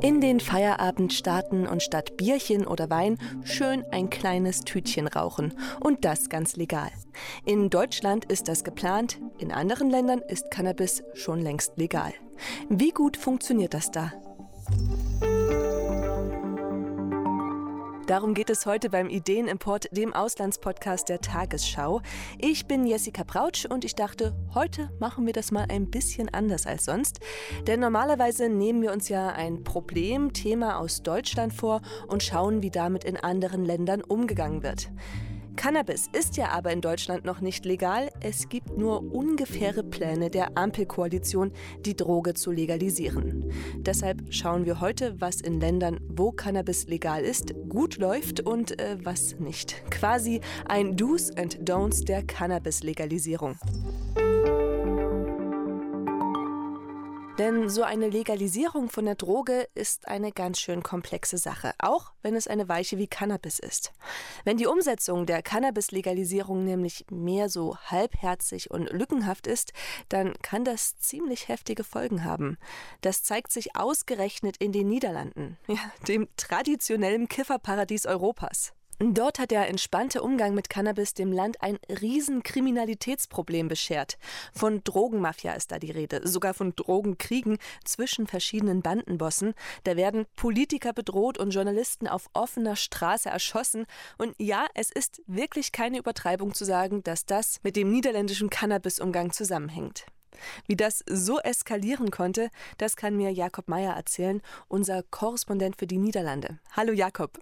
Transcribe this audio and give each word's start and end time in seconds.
In 0.00 0.20
den 0.20 0.40
Feierabend 0.40 1.12
starten 1.12 1.66
und 1.66 1.82
statt 1.82 2.16
Bierchen 2.16 2.66
oder 2.66 2.88
Wein 2.88 3.18
schön 3.42 3.84
ein 3.90 4.10
kleines 4.10 4.62
Tütchen 4.62 5.06
rauchen. 5.06 5.54
Und 5.80 6.04
das 6.04 6.28
ganz 6.28 6.56
legal. 6.56 6.90
In 7.44 7.68
Deutschland 7.68 8.24
ist 8.24 8.48
das 8.48 8.64
geplant, 8.64 9.20
in 9.38 9.52
anderen 9.52 9.90
Ländern 9.90 10.20
ist 10.20 10.50
Cannabis 10.50 11.02
schon 11.14 11.40
längst 11.40 11.76
legal. 11.76 12.12
Wie 12.68 12.90
gut 12.90 13.16
funktioniert 13.16 13.74
das 13.74 13.90
da? 13.90 14.12
Darum 18.06 18.34
geht 18.34 18.50
es 18.50 18.66
heute 18.66 18.90
beim 18.90 19.08
Ideenimport, 19.08 19.88
dem 19.90 20.12
Auslandspodcast 20.12 21.08
der 21.08 21.22
Tagesschau. 21.22 22.02
Ich 22.38 22.66
bin 22.66 22.86
Jessica 22.86 23.22
Brautsch 23.22 23.64
und 23.64 23.82
ich 23.82 23.94
dachte, 23.94 24.36
heute 24.52 24.90
machen 25.00 25.24
wir 25.24 25.32
das 25.32 25.50
mal 25.50 25.64
ein 25.70 25.90
bisschen 25.90 26.28
anders 26.28 26.66
als 26.66 26.84
sonst. 26.84 27.20
Denn 27.66 27.80
normalerweise 27.80 28.50
nehmen 28.50 28.82
wir 28.82 28.92
uns 28.92 29.08
ja 29.08 29.28
ein 29.28 29.64
Problem, 29.64 30.34
Thema 30.34 30.80
aus 30.80 31.02
Deutschland 31.02 31.54
vor 31.54 31.80
und 32.06 32.22
schauen, 32.22 32.62
wie 32.62 32.70
damit 32.70 33.04
in 33.04 33.16
anderen 33.16 33.64
Ländern 33.64 34.02
umgegangen 34.02 34.62
wird. 34.62 34.90
Cannabis 35.56 36.08
ist 36.12 36.36
ja 36.36 36.50
aber 36.50 36.72
in 36.72 36.80
Deutschland 36.80 37.24
noch 37.24 37.40
nicht 37.40 37.64
legal. 37.64 38.10
Es 38.20 38.48
gibt 38.48 38.76
nur 38.76 39.02
ungefähre 39.14 39.82
Pläne 39.82 40.30
der 40.30 40.56
Ampelkoalition, 40.56 41.52
die 41.84 41.96
Droge 41.96 42.34
zu 42.34 42.50
legalisieren. 42.50 43.52
Deshalb 43.78 44.22
schauen 44.30 44.66
wir 44.66 44.80
heute, 44.80 45.20
was 45.20 45.40
in 45.40 45.60
Ländern, 45.60 46.00
wo 46.08 46.32
Cannabis 46.32 46.86
legal 46.86 47.22
ist, 47.22 47.54
gut 47.68 47.98
läuft 47.98 48.40
und 48.40 48.78
äh, 48.80 48.98
was 49.02 49.38
nicht. 49.38 49.82
Quasi 49.90 50.40
ein 50.66 50.96
Do's 50.96 51.30
and 51.36 51.68
Don'ts 51.68 52.04
der 52.04 52.22
Cannabis-Legalisierung. 52.22 53.56
Denn 57.38 57.68
so 57.68 57.82
eine 57.82 58.08
Legalisierung 58.08 58.88
von 58.90 59.06
der 59.06 59.16
Droge 59.16 59.68
ist 59.74 60.06
eine 60.06 60.30
ganz 60.30 60.60
schön 60.60 60.84
komplexe 60.84 61.36
Sache, 61.36 61.72
auch 61.78 62.12
wenn 62.22 62.36
es 62.36 62.46
eine 62.46 62.68
Weiche 62.68 62.96
wie 62.96 63.08
Cannabis 63.08 63.58
ist. 63.58 63.92
Wenn 64.44 64.56
die 64.56 64.68
Umsetzung 64.68 65.26
der 65.26 65.42
Cannabis-Legalisierung 65.42 66.64
nämlich 66.64 67.06
mehr 67.10 67.48
so 67.48 67.76
halbherzig 67.76 68.70
und 68.70 68.88
lückenhaft 68.92 69.48
ist, 69.48 69.72
dann 70.08 70.34
kann 70.42 70.64
das 70.64 70.96
ziemlich 70.98 71.48
heftige 71.48 71.82
Folgen 71.82 72.22
haben. 72.22 72.56
Das 73.00 73.24
zeigt 73.24 73.50
sich 73.50 73.74
ausgerechnet 73.74 74.56
in 74.58 74.70
den 74.70 74.88
Niederlanden, 74.88 75.58
ja, 75.66 75.92
dem 76.06 76.28
traditionellen 76.36 77.26
Kifferparadies 77.26 78.06
Europas. 78.06 78.74
Dort 79.00 79.40
hat 79.40 79.50
der 79.50 79.68
entspannte 79.68 80.22
Umgang 80.22 80.54
mit 80.54 80.70
Cannabis 80.70 81.14
dem 81.14 81.32
Land 81.32 81.60
ein 81.60 81.78
Riesenkriminalitätsproblem 81.88 83.66
beschert. 83.66 84.18
Von 84.52 84.84
Drogenmafia 84.84 85.52
ist 85.54 85.72
da 85.72 85.80
die 85.80 85.90
Rede, 85.90 86.26
sogar 86.26 86.54
von 86.54 86.76
Drogenkriegen 86.76 87.58
zwischen 87.84 88.28
verschiedenen 88.28 88.82
Bandenbossen. 88.82 89.54
Da 89.82 89.96
werden 89.96 90.26
Politiker 90.36 90.92
bedroht 90.92 91.38
und 91.38 91.50
Journalisten 91.50 92.06
auf 92.06 92.28
offener 92.34 92.76
Straße 92.76 93.28
erschossen. 93.28 93.86
Und 94.16 94.36
ja, 94.38 94.66
es 94.74 94.92
ist 94.92 95.22
wirklich 95.26 95.72
keine 95.72 95.98
Übertreibung 95.98 96.54
zu 96.54 96.64
sagen, 96.64 97.02
dass 97.02 97.26
das 97.26 97.58
mit 97.64 97.74
dem 97.74 97.90
niederländischen 97.90 98.48
Cannabisumgang 98.48 99.32
zusammenhängt. 99.32 100.06
Wie 100.66 100.76
das 100.76 101.02
so 101.08 101.40
eskalieren 101.40 102.10
konnte, 102.10 102.48
das 102.78 102.96
kann 102.96 103.16
mir 103.16 103.32
Jakob 103.32 103.68
Meyer 103.68 103.94
erzählen, 103.94 104.40
unser 104.68 105.02
Korrespondent 105.02 105.76
für 105.76 105.86
die 105.86 105.98
Niederlande. 105.98 106.58
Hallo 106.76 106.92
Jakob. 106.92 107.40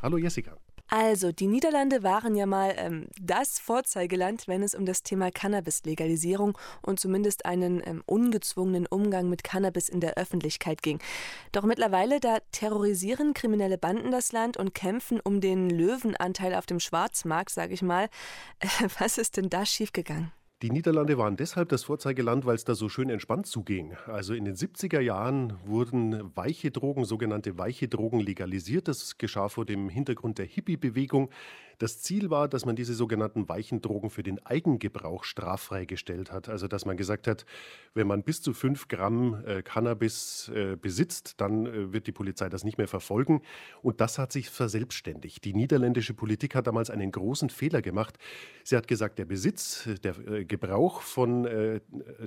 Hallo 0.00 0.18
Jessica. 0.18 0.56
Also, 0.88 1.32
die 1.32 1.46
Niederlande 1.46 2.02
waren 2.02 2.36
ja 2.36 2.44
mal 2.46 2.74
ähm, 2.76 3.08
das 3.20 3.58
Vorzeigeland, 3.58 4.46
wenn 4.46 4.62
es 4.62 4.74
um 4.74 4.84
das 4.84 5.02
Thema 5.02 5.30
Cannabis-Legalisierung 5.30 6.58
und 6.82 7.00
zumindest 7.00 7.46
einen 7.46 7.82
ähm, 7.86 8.02
ungezwungenen 8.06 8.86
Umgang 8.86 9.28
mit 9.30 9.44
Cannabis 9.44 9.88
in 9.88 10.00
der 10.00 10.14
Öffentlichkeit 10.18 10.82
ging. 10.82 10.98
Doch 11.52 11.64
mittlerweile, 11.64 12.20
da 12.20 12.38
terrorisieren 12.52 13.32
kriminelle 13.32 13.78
Banden 13.78 14.10
das 14.10 14.32
Land 14.32 14.56
und 14.58 14.74
kämpfen 14.74 15.20
um 15.20 15.40
den 15.40 15.70
Löwenanteil 15.70 16.54
auf 16.54 16.66
dem 16.66 16.80
Schwarzmarkt, 16.80 17.50
sage 17.50 17.72
ich 17.72 17.82
mal. 17.82 18.08
Äh, 18.60 18.68
was 18.98 19.16
ist 19.18 19.38
denn 19.38 19.48
da 19.48 19.64
schiefgegangen? 19.64 20.32
Die 20.62 20.70
Niederlande 20.70 21.18
waren 21.18 21.36
deshalb 21.36 21.68
das 21.68 21.84
Vorzeigeland, 21.84 22.46
weil 22.46 22.54
es 22.54 22.64
da 22.64 22.74
so 22.74 22.88
schön 22.88 23.10
entspannt 23.10 23.46
zuging. 23.46 23.94
Also 24.06 24.34
in 24.34 24.44
den 24.44 24.54
70er 24.54 25.00
Jahren 25.00 25.58
wurden 25.66 26.34
weiche 26.36 26.70
Drogen, 26.70 27.04
sogenannte 27.04 27.58
weiche 27.58 27.88
Drogen 27.88 28.20
legalisiert. 28.20 28.88
Das 28.88 29.18
geschah 29.18 29.48
vor 29.48 29.66
dem 29.66 29.88
Hintergrund 29.88 30.38
der 30.38 30.46
Hippie-Bewegung. 30.46 31.30
Das 31.78 32.00
Ziel 32.00 32.30
war, 32.30 32.48
dass 32.48 32.64
man 32.64 32.76
diese 32.76 32.94
sogenannten 32.94 33.48
weichen 33.48 33.80
Drogen 33.80 34.10
für 34.10 34.22
den 34.22 34.44
Eigengebrauch 34.46 35.24
straffrei 35.24 35.84
gestellt 35.84 36.30
hat. 36.30 36.48
Also 36.48 36.68
dass 36.68 36.84
man 36.84 36.96
gesagt 36.96 37.26
hat, 37.26 37.44
wenn 37.94 38.06
man 38.06 38.22
bis 38.22 38.42
zu 38.42 38.52
fünf 38.52 38.88
Gramm 38.88 39.42
äh, 39.44 39.62
Cannabis 39.62 40.50
äh, 40.54 40.76
besitzt, 40.76 41.40
dann 41.40 41.66
äh, 41.66 41.92
wird 41.92 42.06
die 42.06 42.12
Polizei 42.12 42.48
das 42.48 42.64
nicht 42.64 42.78
mehr 42.78 42.88
verfolgen. 42.88 43.42
Und 43.82 44.00
das 44.00 44.18
hat 44.18 44.32
sich 44.32 44.50
verselbstständigt. 44.50 45.44
Die 45.44 45.52
niederländische 45.52 46.14
Politik 46.14 46.54
hat 46.54 46.66
damals 46.66 46.90
einen 46.90 47.10
großen 47.10 47.50
Fehler 47.50 47.82
gemacht. 47.82 48.18
Sie 48.62 48.76
hat 48.76 48.86
gesagt, 48.86 49.18
der 49.18 49.24
Besitz, 49.24 49.88
der 50.02 50.16
äh, 50.28 50.44
Gebrauch 50.58 51.00
von, 51.00 51.44
äh, 51.46 51.80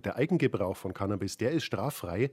der 0.04 0.18
Eigengebrauch 0.18 0.76
von 0.76 0.94
Cannabis, 0.94 1.38
der 1.38 1.52
ist 1.52 1.64
straffrei. 1.64 2.30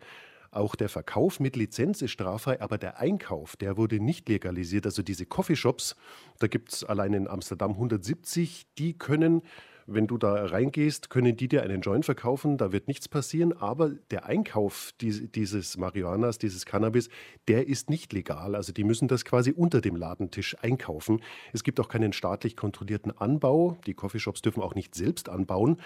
Auch 0.50 0.74
der 0.74 0.88
Verkauf 0.88 1.40
mit 1.40 1.56
Lizenz 1.56 2.02
ist 2.02 2.12
straffrei, 2.12 2.60
aber 2.60 2.78
der 2.78 2.98
Einkauf, 2.98 3.56
der 3.56 3.76
wurde 3.76 4.00
nicht 4.00 4.28
legalisiert. 4.28 4.86
Also 4.86 5.02
diese 5.02 5.26
Coffeeshops, 5.26 5.96
da 6.38 6.46
gibt 6.46 6.72
es 6.72 6.84
allein 6.84 7.12
in 7.12 7.28
Amsterdam 7.28 7.72
170, 7.72 8.66
die 8.78 8.96
können 8.96 9.42
wenn 9.86 10.06
du 10.06 10.18
da 10.18 10.46
reingehst, 10.46 11.10
können 11.10 11.36
die 11.36 11.48
dir 11.48 11.62
einen 11.62 11.80
Joint 11.80 12.04
verkaufen, 12.04 12.56
da 12.56 12.72
wird 12.72 12.88
nichts 12.88 13.08
passieren, 13.08 13.52
aber 13.52 13.90
der 14.10 14.26
Einkauf 14.26 14.92
dieses 14.98 15.76
Marihuanas, 15.76 16.38
dieses 16.38 16.64
Cannabis, 16.64 17.08
der 17.48 17.68
ist 17.68 17.90
nicht 17.90 18.12
legal. 18.12 18.54
Also 18.54 18.72
die 18.72 18.84
müssen 18.84 19.08
das 19.08 19.24
quasi 19.24 19.52
unter 19.52 19.80
dem 19.80 19.96
Ladentisch 19.96 20.56
einkaufen. 20.62 21.20
Es 21.52 21.64
gibt 21.64 21.80
auch 21.80 21.88
keinen 21.88 22.12
staatlich 22.12 22.56
kontrollierten 22.56 23.16
Anbau. 23.16 23.76
Die 23.86 23.94
Coffeeshops 23.94 24.42
dürfen 24.42 24.62
auch 24.62 24.74
nicht 24.74 24.94
selbst 24.94 25.28
anbauen. 25.28 25.78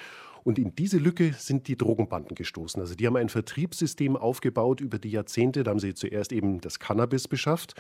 Und 0.45 0.59
in 0.59 0.75
diese 0.75 0.99
Lücke 0.99 1.35
sind 1.37 1.69
die 1.69 1.77
Drogenbanden 1.77 2.35
gestoßen. 2.35 2.81
Also 2.81 2.95
die 2.95 3.07
haben 3.07 3.17
ein 3.17 3.29
Vertriebssystem 3.29 4.17
aufgebaut 4.17 4.81
über 4.81 4.99
die 4.99 5.11
Jahrzehnte. 5.11 5.63
Da 5.63 5.73
haben 5.73 5.81
sie 5.81 5.95
zuerst 5.95 6.33
eben 6.33 6.61
das 6.61 6.79
Cannabis 6.79 7.29
beschafft. 7.29 7.75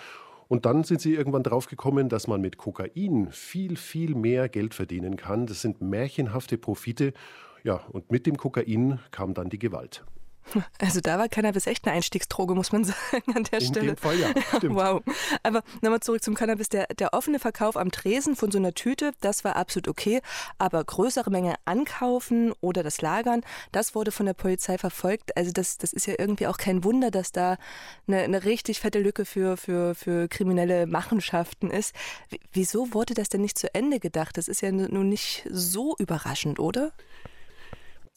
Und 0.48 0.64
dann 0.64 0.82
sind 0.82 1.00
sie 1.00 1.14
irgendwann 1.14 1.42
draufgekommen, 1.42 2.08
dass 2.08 2.26
man 2.26 2.40
mit 2.40 2.56
Kokain 2.56 3.28
viel, 3.30 3.76
viel 3.76 4.14
mehr 4.14 4.48
Geld 4.48 4.74
verdienen 4.74 5.16
kann. 5.16 5.46
Das 5.46 5.60
sind 5.60 5.82
märchenhafte 5.82 6.56
Profite. 6.56 7.12
Ja, 7.64 7.76
und 7.92 8.10
mit 8.10 8.26
dem 8.26 8.36
Kokain 8.38 8.98
kam 9.10 9.34
dann 9.34 9.50
die 9.50 9.58
Gewalt. 9.58 10.04
Also 10.78 11.00
da 11.00 11.18
war 11.18 11.28
Cannabis 11.28 11.66
echt 11.66 11.86
eine 11.86 11.96
Einstiegsdroge, 11.96 12.54
muss 12.54 12.72
man 12.72 12.84
sagen 12.84 13.34
an 13.34 13.44
der 13.44 13.60
In 13.60 13.66
Stelle. 13.66 13.86
dem 13.88 13.96
Fall 13.96 14.18
ja, 14.18 14.28
stimmt. 14.56 14.74
Wow. 14.78 15.02
Aber 15.42 15.62
nochmal 15.80 16.00
zurück 16.00 16.22
zum 16.22 16.34
Cannabis. 16.34 16.68
Der, 16.68 16.86
der 16.98 17.14
offene 17.14 17.38
Verkauf 17.38 17.76
am 17.76 17.90
Tresen 17.90 18.36
von 18.36 18.50
so 18.50 18.58
einer 18.58 18.74
Tüte, 18.74 19.12
das 19.20 19.44
war 19.44 19.56
absolut 19.56 19.88
okay. 19.88 20.20
Aber 20.58 20.84
größere 20.84 21.30
Menge 21.30 21.54
ankaufen 21.64 22.52
oder 22.60 22.82
das 22.82 23.00
Lagern, 23.00 23.42
das 23.72 23.94
wurde 23.94 24.12
von 24.12 24.26
der 24.26 24.34
Polizei 24.34 24.78
verfolgt. 24.78 25.36
Also 25.36 25.52
das, 25.52 25.78
das 25.78 25.92
ist 25.92 26.06
ja 26.06 26.14
irgendwie 26.18 26.46
auch 26.46 26.58
kein 26.58 26.84
Wunder, 26.84 27.10
dass 27.10 27.32
da 27.32 27.56
eine, 28.06 28.18
eine 28.18 28.44
richtig 28.44 28.80
fette 28.80 29.00
Lücke 29.00 29.24
für, 29.24 29.56
für, 29.56 29.94
für 29.94 30.28
kriminelle 30.28 30.86
Machenschaften 30.86 31.70
ist. 31.70 31.94
Wieso 32.52 32.94
wurde 32.94 33.14
das 33.14 33.28
denn 33.28 33.40
nicht 33.40 33.58
zu 33.58 33.72
Ende 33.74 34.00
gedacht? 34.00 34.36
Das 34.36 34.48
ist 34.48 34.60
ja 34.60 34.70
nun 34.72 35.08
nicht 35.08 35.46
so 35.50 35.96
überraschend, 35.98 36.58
oder? 36.58 36.92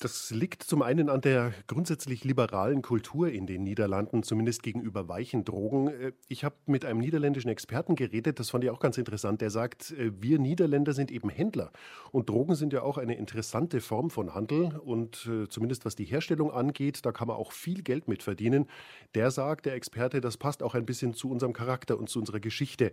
Das 0.01 0.31
liegt 0.31 0.63
zum 0.63 0.81
einen 0.81 1.09
an 1.09 1.21
der 1.21 1.53
grundsätzlich 1.67 2.23
liberalen 2.23 2.81
Kultur 2.81 3.29
in 3.29 3.45
den 3.45 3.63
Niederlanden, 3.63 4.23
zumindest 4.23 4.63
gegenüber 4.63 5.07
weichen 5.07 5.45
Drogen. 5.45 5.89
Äh, 5.89 6.13
ich 6.27 6.43
habe 6.43 6.55
mit 6.65 6.85
einem 6.85 6.99
niederländischen 6.99 7.49
Experten 7.49 7.95
geredet, 7.95 8.39
das 8.39 8.49
fand 8.49 8.63
ich 8.63 8.71
auch 8.71 8.79
ganz 8.79 8.97
interessant. 8.97 9.41
Der 9.41 9.51
sagt, 9.51 9.91
äh, 9.91 10.11
wir 10.19 10.39
Niederländer 10.39 10.93
sind 10.93 11.11
eben 11.11 11.29
Händler 11.29 11.71
und 12.11 12.29
Drogen 12.29 12.55
sind 12.55 12.73
ja 12.73 12.81
auch 12.81 12.97
eine 12.97 13.13
interessante 13.13 13.79
Form 13.79 14.09
von 14.09 14.33
Handel 14.33 14.75
und 14.83 15.29
äh, 15.31 15.47
zumindest 15.47 15.85
was 15.85 15.95
die 15.95 16.05
Herstellung 16.05 16.49
angeht, 16.51 17.05
da 17.05 17.11
kann 17.11 17.27
man 17.27 17.37
auch 17.37 17.51
viel 17.51 17.83
Geld 17.83 18.07
mit 18.07 18.23
verdienen. 18.23 18.65
Der 19.13 19.29
sagt, 19.29 19.67
der 19.67 19.75
Experte, 19.75 20.19
das 20.19 20.35
passt 20.35 20.63
auch 20.63 20.73
ein 20.73 20.87
bisschen 20.87 21.13
zu 21.13 21.29
unserem 21.29 21.53
Charakter 21.53 21.99
und 21.99 22.09
zu 22.09 22.17
unserer 22.17 22.39
Geschichte. 22.39 22.91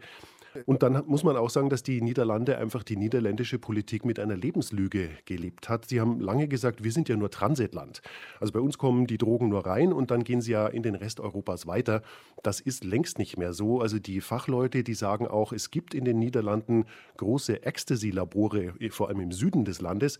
Und 0.66 0.82
dann 0.82 1.04
muss 1.06 1.24
man 1.24 1.36
auch 1.36 1.50
sagen, 1.50 1.70
dass 1.70 1.82
die 1.82 2.00
Niederlande 2.00 2.58
einfach 2.58 2.82
die 2.82 2.96
niederländische 2.96 3.58
Politik 3.58 4.04
mit 4.04 4.18
einer 4.18 4.36
Lebenslüge 4.36 5.10
gelebt 5.24 5.68
hat. 5.68 5.86
Sie 5.86 6.00
haben 6.00 6.20
lange 6.20 6.48
gesagt, 6.48 6.82
wir 6.82 6.92
sind 6.92 6.97
ja 7.06 7.16
nur 7.16 7.30
Transitland. 7.30 8.00
Also 8.40 8.52
bei 8.52 8.60
uns 8.60 8.78
kommen 8.78 9.06
die 9.06 9.18
Drogen 9.18 9.50
nur 9.50 9.66
rein 9.66 9.92
und 9.92 10.10
dann 10.10 10.24
gehen 10.24 10.40
sie 10.40 10.52
ja 10.52 10.66
in 10.66 10.82
den 10.82 10.96
Rest 10.96 11.20
Europas 11.20 11.66
weiter. 11.66 12.02
Das 12.42 12.60
ist 12.60 12.82
längst 12.82 13.18
nicht 13.18 13.36
mehr 13.36 13.52
so. 13.52 13.80
Also 13.80 13.98
die 13.98 14.20
Fachleute, 14.20 14.82
die 14.82 14.94
sagen 14.94 15.28
auch, 15.28 15.52
es 15.52 15.70
gibt 15.70 15.94
in 15.94 16.04
den 16.04 16.18
Niederlanden 16.18 16.86
große 17.16 17.62
Ecstasy-Labore, 17.62 18.74
vor 18.90 19.08
allem 19.08 19.20
im 19.20 19.32
Süden 19.32 19.64
des 19.64 19.80
Landes. 19.80 20.18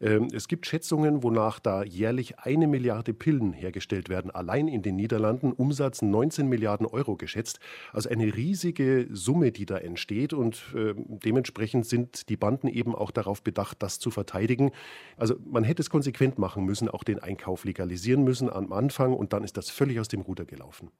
Ähm, 0.00 0.28
es 0.32 0.48
gibt 0.48 0.66
Schätzungen, 0.66 1.22
wonach 1.22 1.60
da 1.60 1.82
jährlich 1.84 2.38
eine 2.38 2.66
Milliarde 2.66 3.12
Pillen 3.12 3.52
hergestellt 3.52 4.08
werden. 4.08 4.30
Allein 4.30 4.68
in 4.68 4.82
den 4.82 4.96
Niederlanden 4.96 5.52
Umsatz 5.52 6.02
19 6.02 6.48
Milliarden 6.48 6.86
Euro 6.86 7.16
geschätzt. 7.16 7.60
Also 7.92 8.08
eine 8.08 8.34
riesige 8.34 9.08
Summe, 9.10 9.52
die 9.52 9.66
da 9.66 9.76
entsteht. 9.78 10.32
Und 10.32 10.62
äh, 10.74 10.94
dementsprechend 10.96 11.86
sind 11.86 12.28
die 12.28 12.36
Banden 12.36 12.68
eben 12.68 12.94
auch 12.94 13.10
darauf 13.10 13.42
bedacht, 13.42 13.82
das 13.82 13.98
zu 13.98 14.10
verteidigen. 14.10 14.70
Also 15.16 15.36
man 15.44 15.64
hätte 15.64 15.82
es 15.82 15.90
konsequent 15.90 16.19
machen 16.38 16.64
müssen, 16.64 16.88
auch 16.88 17.04
den 17.04 17.18
Einkauf 17.18 17.64
legalisieren 17.64 18.24
müssen 18.24 18.50
am 18.50 18.72
Anfang. 18.72 19.14
Und 19.14 19.32
dann 19.32 19.44
ist 19.44 19.56
das 19.56 19.70
völlig 19.70 20.00
aus 20.00 20.08
dem 20.08 20.20
Ruder 20.20 20.44
gelaufen. 20.44 20.90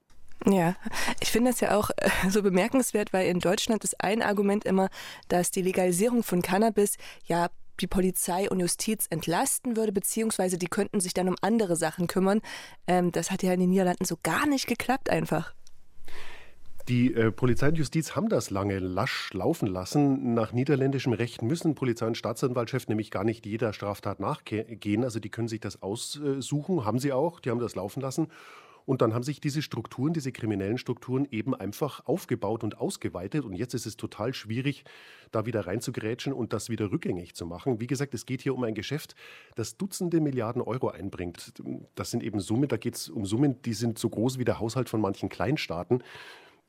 Ja, 0.47 0.75
ich 1.21 1.31
finde 1.31 1.51
das 1.51 1.61
ja 1.61 1.77
auch 1.77 1.91
äh, 1.97 2.09
so 2.31 2.43
bemerkenswert, 2.43 3.13
weil 3.13 3.29
in 3.29 3.41
Deutschland 3.41 3.85
ist 3.85 4.03
ein 4.03 4.23
Argument 4.23 4.65
immer, 4.65 4.89
dass 5.29 5.51
die 5.51 5.63
Legalisierung 5.63 6.23
von 6.23 6.41
Cannabis 6.41 6.97
ja 7.25 7.51
die 7.81 7.87
Polizei 7.87 8.49
und 8.49 8.61
Justiz 8.61 9.07
entlasten 9.11 9.77
würde, 9.77 9.93
beziehungsweise 9.93 10.59
die 10.59 10.67
könnten 10.67 11.01
sich 11.01 11.15
dann 11.15 11.29
um 11.29 11.37
andere 11.41 11.77
Sachen 11.77 12.07
kümmern. 12.07 12.41
Ähm, 12.87 13.13
das 13.13 13.31
hat 13.31 13.43
ja 13.43 13.53
in 13.53 13.61
den 13.61 13.71
Niederlanden 13.71 14.05
so 14.05 14.17
gar 14.23 14.47
nicht 14.47 14.67
geklappt 14.67 15.11
einfach. 15.11 15.55
Die 16.89 17.15
äh, 17.15 17.31
Polizei 17.31 17.69
und 17.69 17.79
Justiz 17.79 18.17
haben 18.17 18.29
das 18.29 18.51
lange 18.51 18.79
lasch 18.79 19.33
laufen 19.33 19.67
lassen. 19.67 20.35
Nach 20.35 20.53
niederländischem 20.53 21.13
Recht 21.13 21.43
müssen 21.43 21.75
Polizei 21.75 22.07
und 22.07 22.17
Staatsanwaltschaft 22.17 22.89
nämlich 22.89 23.11
gar 23.11 23.25
nicht 23.25 23.47
jeder 23.47 23.73
Straftat 23.73 24.21
nachgehen. 24.21 25.05
Also 25.05 25.21
die 25.21 25.31
können 25.31 25.49
sich 25.49 25.61
das 25.61 25.83
aussuchen, 25.83 26.85
haben 26.85 26.99
sie 26.99 27.13
auch, 27.13 27.41
die 27.41 27.51
haben 27.51 27.61
das 27.61 27.75
laufen 27.75 28.01
lassen. 28.01 28.29
Und 28.87 29.03
dann 29.03 29.15
haben 29.15 29.23
sich 29.23 29.41
diese 29.41 29.63
Strukturen, 29.63 30.15
diese 30.15 30.33
kriminellen 30.33 30.79
Strukturen 30.79 31.29
eben 31.31 31.55
einfach 31.55 32.07
aufgebaut 32.07 32.65
und 32.65 32.79
ausgeweitet. 32.79 33.45
Und 33.45 33.53
jetzt 33.53 33.75
ist 33.75 33.87
es 33.87 33.97
total 33.97 34.35
schwierig, 34.35 34.85
da 35.31 35.47
wieder 35.47 35.67
reinzugrätschen 35.67 36.33
und 36.33 36.53
das 36.53 36.71
wieder 36.71 36.91
rückgängig 36.91 37.35
zu 37.35 37.47
machen. 37.47 37.79
Wie 37.79 37.87
gesagt, 37.87 38.15
es 38.15 38.27
geht 38.27 38.43
hier 38.43 38.55
um 38.55 38.65
ein 38.65 38.75
Geschäft, 38.75 39.15
das 39.55 39.77
Dutzende 39.77 40.21
Milliarden 40.21 40.61
Euro 40.63 40.89
einbringt. 40.89 41.53
Das 41.95 42.11
sind 42.11 42.25
eben 42.25 42.41
Summen, 42.41 42.69
da 42.69 42.79
geht 42.79 42.97
es 42.97 43.09
um 43.09 43.27
Summen, 43.27 43.63
die 43.63 43.75
sind 43.75 43.99
so 43.99 44.09
groß 44.09 44.39
wie 44.39 44.45
der 44.45 44.59
Haushalt 44.59 44.89
von 44.89 45.01
manchen 45.01 45.29
Kleinstaaten. 45.29 46.03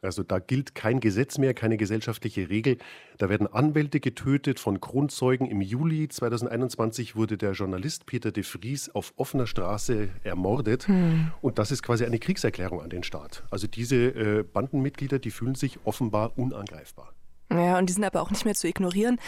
Also 0.03 0.23
da 0.23 0.39
gilt 0.39 0.73
kein 0.73 0.99
Gesetz 0.99 1.37
mehr, 1.37 1.53
keine 1.53 1.77
gesellschaftliche 1.77 2.49
Regel. 2.49 2.77
Da 3.19 3.29
werden 3.29 3.45
Anwälte 3.45 3.99
getötet 3.99 4.59
von 4.59 4.81
Kronzeugen. 4.81 5.45
Im 5.47 5.61
Juli 5.61 6.07
2021 6.07 7.15
wurde 7.15 7.37
der 7.37 7.51
Journalist 7.51 8.07
Peter 8.07 8.31
de 8.31 8.43
Vries 8.43 8.89
auf 8.89 9.13
offener 9.17 9.45
Straße 9.45 10.09
ermordet. 10.23 10.87
Hm. 10.87 11.31
Und 11.41 11.59
das 11.59 11.69
ist 11.69 11.83
quasi 11.83 12.03
eine 12.03 12.17
Kriegserklärung 12.17 12.81
an 12.81 12.89
den 12.89 13.03
Staat. 13.03 13.43
Also 13.51 13.67
diese 13.67 13.95
äh, 13.95 14.43
Bandenmitglieder, 14.43 15.19
die 15.19 15.29
fühlen 15.29 15.53
sich 15.53 15.77
offenbar 15.83 16.35
unangreifbar. 16.35 17.13
Ja, 17.51 17.77
und 17.77 17.87
die 17.87 17.93
sind 17.93 18.03
aber 18.03 18.21
auch 18.21 18.31
nicht 18.31 18.45
mehr 18.45 18.55
zu 18.55 18.67
ignorieren. 18.67 19.19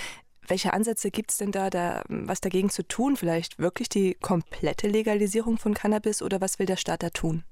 Welche 0.47 0.73
Ansätze 0.73 1.11
gibt 1.11 1.31
es 1.31 1.37
denn 1.37 1.51
da, 1.51 1.69
da, 1.69 2.03
was 2.09 2.41
dagegen 2.41 2.69
zu 2.71 2.85
tun? 2.87 3.15
Vielleicht 3.15 3.59
wirklich 3.59 3.89
die 3.89 4.15
komplette 4.15 4.87
Legalisierung 4.87 5.57
von 5.57 5.75
Cannabis 5.75 6.23
oder 6.23 6.41
was 6.41 6.57
will 6.57 6.65
der 6.65 6.77
Staat 6.77 7.03
da 7.03 7.11
tun? 7.11 7.43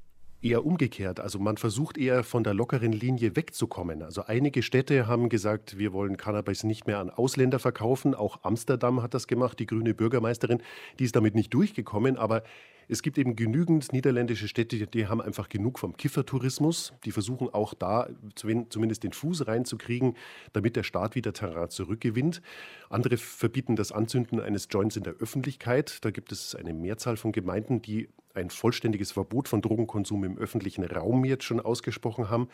Eher 0.42 0.66
umgekehrt. 0.66 1.20
Also 1.20 1.40
man 1.40 1.58
versucht 1.58 1.98
eher 1.98 2.24
von 2.24 2.44
der 2.44 2.54
lockeren 2.54 2.92
Linie 2.92 3.36
wegzukommen. 3.36 4.02
Also 4.02 4.24
einige 4.24 4.64
Städte 4.64 5.08
haben 5.08 5.30
gesagt, 5.30 5.78
wir 5.78 5.94
wollen 5.94 6.18
Cannabis 6.18 6.64
nicht 6.64 6.88
mehr 6.88 7.00
an 7.00 7.10
Ausländer 7.10 7.60
verkaufen. 7.60 8.16
Auch 8.16 8.40
Amsterdam 8.44 9.02
hat 9.02 9.14
das 9.14 9.28
gemacht, 9.28 9.60
die 9.60 9.66
grüne 9.66 9.94
Bürgermeisterin. 9.94 10.62
Die 11.00 11.04
ist 11.04 11.16
damit 11.16 11.36
nicht 11.36 11.54
durchgekommen, 11.54 12.18
aber 12.18 12.44
es 12.88 13.02
gibt 13.02 13.18
eben 13.18 13.36
genügend 13.36 13.94
niederländische 13.94 14.48
Städte, 14.48 14.86
die 14.88 15.08
haben 15.08 15.22
einfach 15.22 15.50
genug 15.50 15.80
vom 15.80 15.96
Kiffertourismus. 15.96 16.94
Die 17.06 17.12
versuchen 17.12 17.50
auch 17.50 17.74
da 17.74 18.10
zumindest 18.36 19.04
den 19.04 19.14
Fuß 19.14 19.48
reinzukriegen, 19.48 20.16
damit 20.54 20.76
der 20.76 20.84
Staat 20.84 21.16
wieder 21.16 21.34
Terrain 21.34 21.70
zurückgewinnt. 21.70 22.42
Andere 22.90 23.18
verbieten 23.18 23.76
das 23.76 23.92
Anzünden 23.92 24.40
eines 24.40 24.68
Joints 24.70 24.98
in 24.98 25.04
der 25.04 25.14
Öffentlichkeit. 25.14 26.00
Da 26.02 26.12
gibt 26.12 26.32
es 26.32 26.56
eine 26.56 26.74
Mehrzahl 26.74 27.18
von 27.18 27.32
Gemeinden, 27.32 27.82
die 27.82 28.10
ein 28.34 28.50
vollständiges 28.50 29.12
Verbot 29.12 29.48
von 29.48 29.62
Drogenkonsum 29.62 30.24
im 30.24 30.38
öffentlichen 30.38 30.84
Raum 30.84 31.26
jetzt 31.26 31.44
schon 31.44 31.60
ausgesprochen 31.60 32.30
haben. 32.30 32.48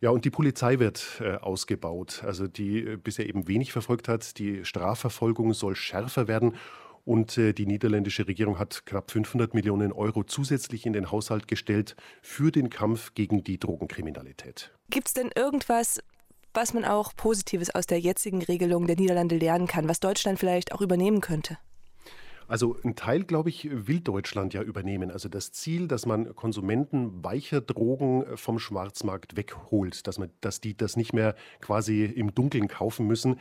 Ja, 0.00 0.10
und 0.10 0.24
die 0.24 0.30
Polizei 0.30 0.78
wird 0.78 1.20
äh, 1.20 1.34
ausgebaut, 1.34 2.22
also 2.24 2.46
die 2.48 2.78
äh, 2.78 2.96
bisher 2.96 3.28
eben 3.28 3.48
wenig 3.48 3.72
verfolgt 3.72 4.08
hat. 4.08 4.38
Die 4.38 4.64
Strafverfolgung 4.64 5.52
soll 5.52 5.76
schärfer 5.76 6.26
werden. 6.26 6.54
Und 7.04 7.38
äh, 7.38 7.52
die 7.52 7.66
niederländische 7.66 8.26
Regierung 8.26 8.58
hat 8.58 8.86
knapp 8.86 9.10
500 9.10 9.54
Millionen 9.54 9.92
Euro 9.92 10.24
zusätzlich 10.24 10.86
in 10.86 10.92
den 10.92 11.10
Haushalt 11.10 11.48
gestellt 11.48 11.96
für 12.22 12.52
den 12.52 12.70
Kampf 12.70 13.14
gegen 13.14 13.42
die 13.42 13.58
Drogenkriminalität. 13.58 14.72
Gibt 14.90 15.08
es 15.08 15.14
denn 15.14 15.30
irgendwas, 15.34 16.00
was 16.52 16.74
man 16.74 16.84
auch 16.84 17.14
Positives 17.16 17.74
aus 17.74 17.86
der 17.86 18.00
jetzigen 18.00 18.42
Regelung 18.42 18.86
der 18.86 18.96
Niederlande 18.96 19.36
lernen 19.38 19.66
kann, 19.66 19.88
was 19.88 20.00
Deutschland 20.00 20.38
vielleicht 20.38 20.72
auch 20.72 20.80
übernehmen 20.80 21.20
könnte? 21.20 21.58
Also 22.50 22.76
ein 22.82 22.96
Teil, 22.96 23.22
glaube 23.22 23.48
ich, 23.48 23.68
will 23.70 24.00
Deutschland 24.00 24.54
ja 24.54 24.62
übernehmen. 24.62 25.12
Also 25.12 25.28
das 25.28 25.52
Ziel, 25.52 25.86
dass 25.86 26.04
man 26.04 26.34
Konsumenten 26.34 27.22
weicher 27.22 27.60
Drogen 27.60 28.24
vom 28.36 28.58
Schwarzmarkt 28.58 29.36
wegholt, 29.36 30.08
dass, 30.08 30.18
man, 30.18 30.30
dass 30.40 30.60
die 30.60 30.76
das 30.76 30.96
nicht 30.96 31.12
mehr 31.12 31.36
quasi 31.60 32.04
im 32.04 32.34
Dunkeln 32.34 32.66
kaufen 32.66 33.06
müssen. 33.06 33.38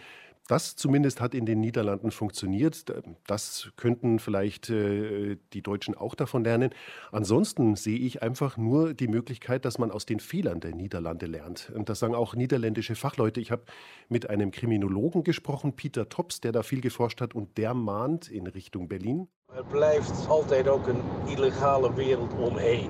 Das 0.49 0.75
zumindest 0.75 1.21
hat 1.21 1.35
in 1.35 1.45
den 1.45 1.59
Niederlanden 1.59 2.09
funktioniert. 2.09 2.83
Das 3.27 3.69
könnten 3.75 4.17
vielleicht 4.17 4.71
äh, 4.71 5.37
die 5.53 5.61
Deutschen 5.61 5.93
auch 5.93 6.15
davon 6.15 6.43
lernen. 6.43 6.71
Ansonsten 7.11 7.75
sehe 7.75 7.99
ich 7.99 8.23
einfach 8.23 8.57
nur 8.57 8.95
die 8.95 9.07
Möglichkeit, 9.07 9.63
dass 9.63 9.77
man 9.77 9.91
aus 9.91 10.07
den 10.07 10.19
Fehlern 10.19 10.59
der 10.59 10.73
Niederlande 10.73 11.27
lernt. 11.27 11.71
Und 11.75 11.87
das 11.87 11.99
sagen 11.99 12.15
auch 12.15 12.33
niederländische 12.33 12.95
Fachleute. 12.95 13.39
Ich 13.39 13.51
habe 13.51 13.61
mit 14.07 14.31
einem 14.31 14.49
Kriminologen 14.49 15.23
gesprochen, 15.23 15.75
Peter 15.75 16.09
Tops, 16.09 16.41
der 16.41 16.51
da 16.51 16.63
viel 16.63 16.81
geforscht 16.81 17.21
hat 17.21 17.35
und 17.35 17.59
der 17.59 17.75
mahnt 17.75 18.27
in 18.27 18.47
Richtung 18.47 18.87
Berlin. 18.87 19.27
Er 19.55 19.65
blijft 19.65 20.27
altijd 20.27 20.67
ook 20.67 20.87
een 20.87 21.01
illegale 21.27 21.93
wereld 21.93 22.33
omheen. 22.33 22.89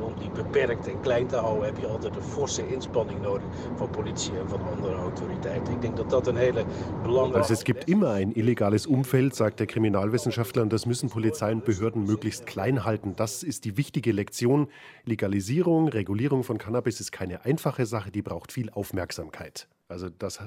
Om 0.00 0.14
die 0.18 0.30
beperkt 0.30 0.88
en 0.88 1.00
klein 1.00 1.26
te 1.26 1.36
houden 1.36 1.64
heb 1.64 1.78
je 1.78 1.86
altijd 1.86 2.16
een 2.16 2.22
forse 2.22 2.68
inspanning 2.68 3.22
nodig 3.22 3.46
van 3.76 3.90
politie 3.90 4.38
en 4.38 4.48
van 4.48 4.60
andere 4.72 4.94
autoriteiten. 4.94 5.72
Ik 5.72 5.80
denk 5.80 5.96
dat 5.96 6.10
dat 6.10 6.26
een 6.26 6.36
hele 6.36 6.64
belangrijke. 7.02 7.38
Also 7.38 7.52
es 7.52 7.62
gibt 7.62 7.88
immer 7.88 8.10
ein 8.10 8.32
illegales 8.32 8.86
Umfeld, 8.86 9.34
sagt 9.34 9.58
der 9.58 9.66
Kriminalwissenschaftler, 9.66 10.62
und 10.62 10.72
das 10.72 10.86
müssen 10.86 11.08
Polizei 11.08 11.52
und 11.52 11.64
Behörden 11.64 12.04
möglichst 12.04 12.46
klein 12.46 12.84
halten. 12.84 13.14
Das 13.16 13.42
ist 13.42 13.64
die 13.64 13.76
wichtige 13.76 14.12
Lektion. 14.12 14.68
Legalisierung, 15.04 15.88
Regulierung 15.88 16.42
von 16.42 16.58
Cannabis 16.58 17.00
ist 17.00 17.12
keine 17.12 17.44
einfache 17.44 17.86
Sache, 17.86 18.10
die 18.10 18.22
braucht 18.22 18.52
viel 18.52 18.70
Aufmerksamkeit. 18.70 19.68
Also 19.90 20.10
das 20.10 20.38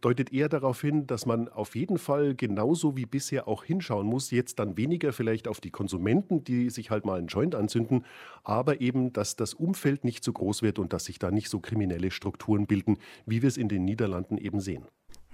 deutet 0.00 0.32
eher 0.32 0.48
darauf 0.48 0.80
hin, 0.80 1.06
dass 1.06 1.24
man 1.24 1.48
auf 1.48 1.76
jeden 1.76 1.98
Fall 1.98 2.34
genauso 2.34 2.96
wie 2.96 3.06
bisher 3.06 3.46
auch 3.46 3.62
hinschauen 3.62 4.08
muss, 4.08 4.32
jetzt 4.32 4.58
dann 4.58 4.76
weniger 4.76 5.12
vielleicht 5.12 5.46
auf 5.46 5.60
die 5.60 5.70
Konsumenten, 5.70 6.42
die 6.42 6.68
sich 6.68 6.90
halt 6.90 7.04
mal 7.04 7.18
einen 7.18 7.28
Joint 7.28 7.54
anzünden, 7.54 8.04
aber 8.42 8.80
eben, 8.80 9.12
dass 9.12 9.36
das 9.36 9.54
Umfeld 9.54 10.02
nicht 10.02 10.24
so 10.24 10.32
groß 10.32 10.62
wird 10.62 10.80
und 10.80 10.92
dass 10.92 11.04
sich 11.04 11.20
da 11.20 11.30
nicht 11.30 11.48
so 11.48 11.60
kriminelle 11.60 12.10
Strukturen 12.10 12.66
bilden, 12.66 12.98
wie 13.24 13.40
wir 13.40 13.48
es 13.48 13.56
in 13.56 13.68
den 13.68 13.84
Niederlanden 13.84 14.36
eben 14.36 14.60
sehen. 14.60 14.84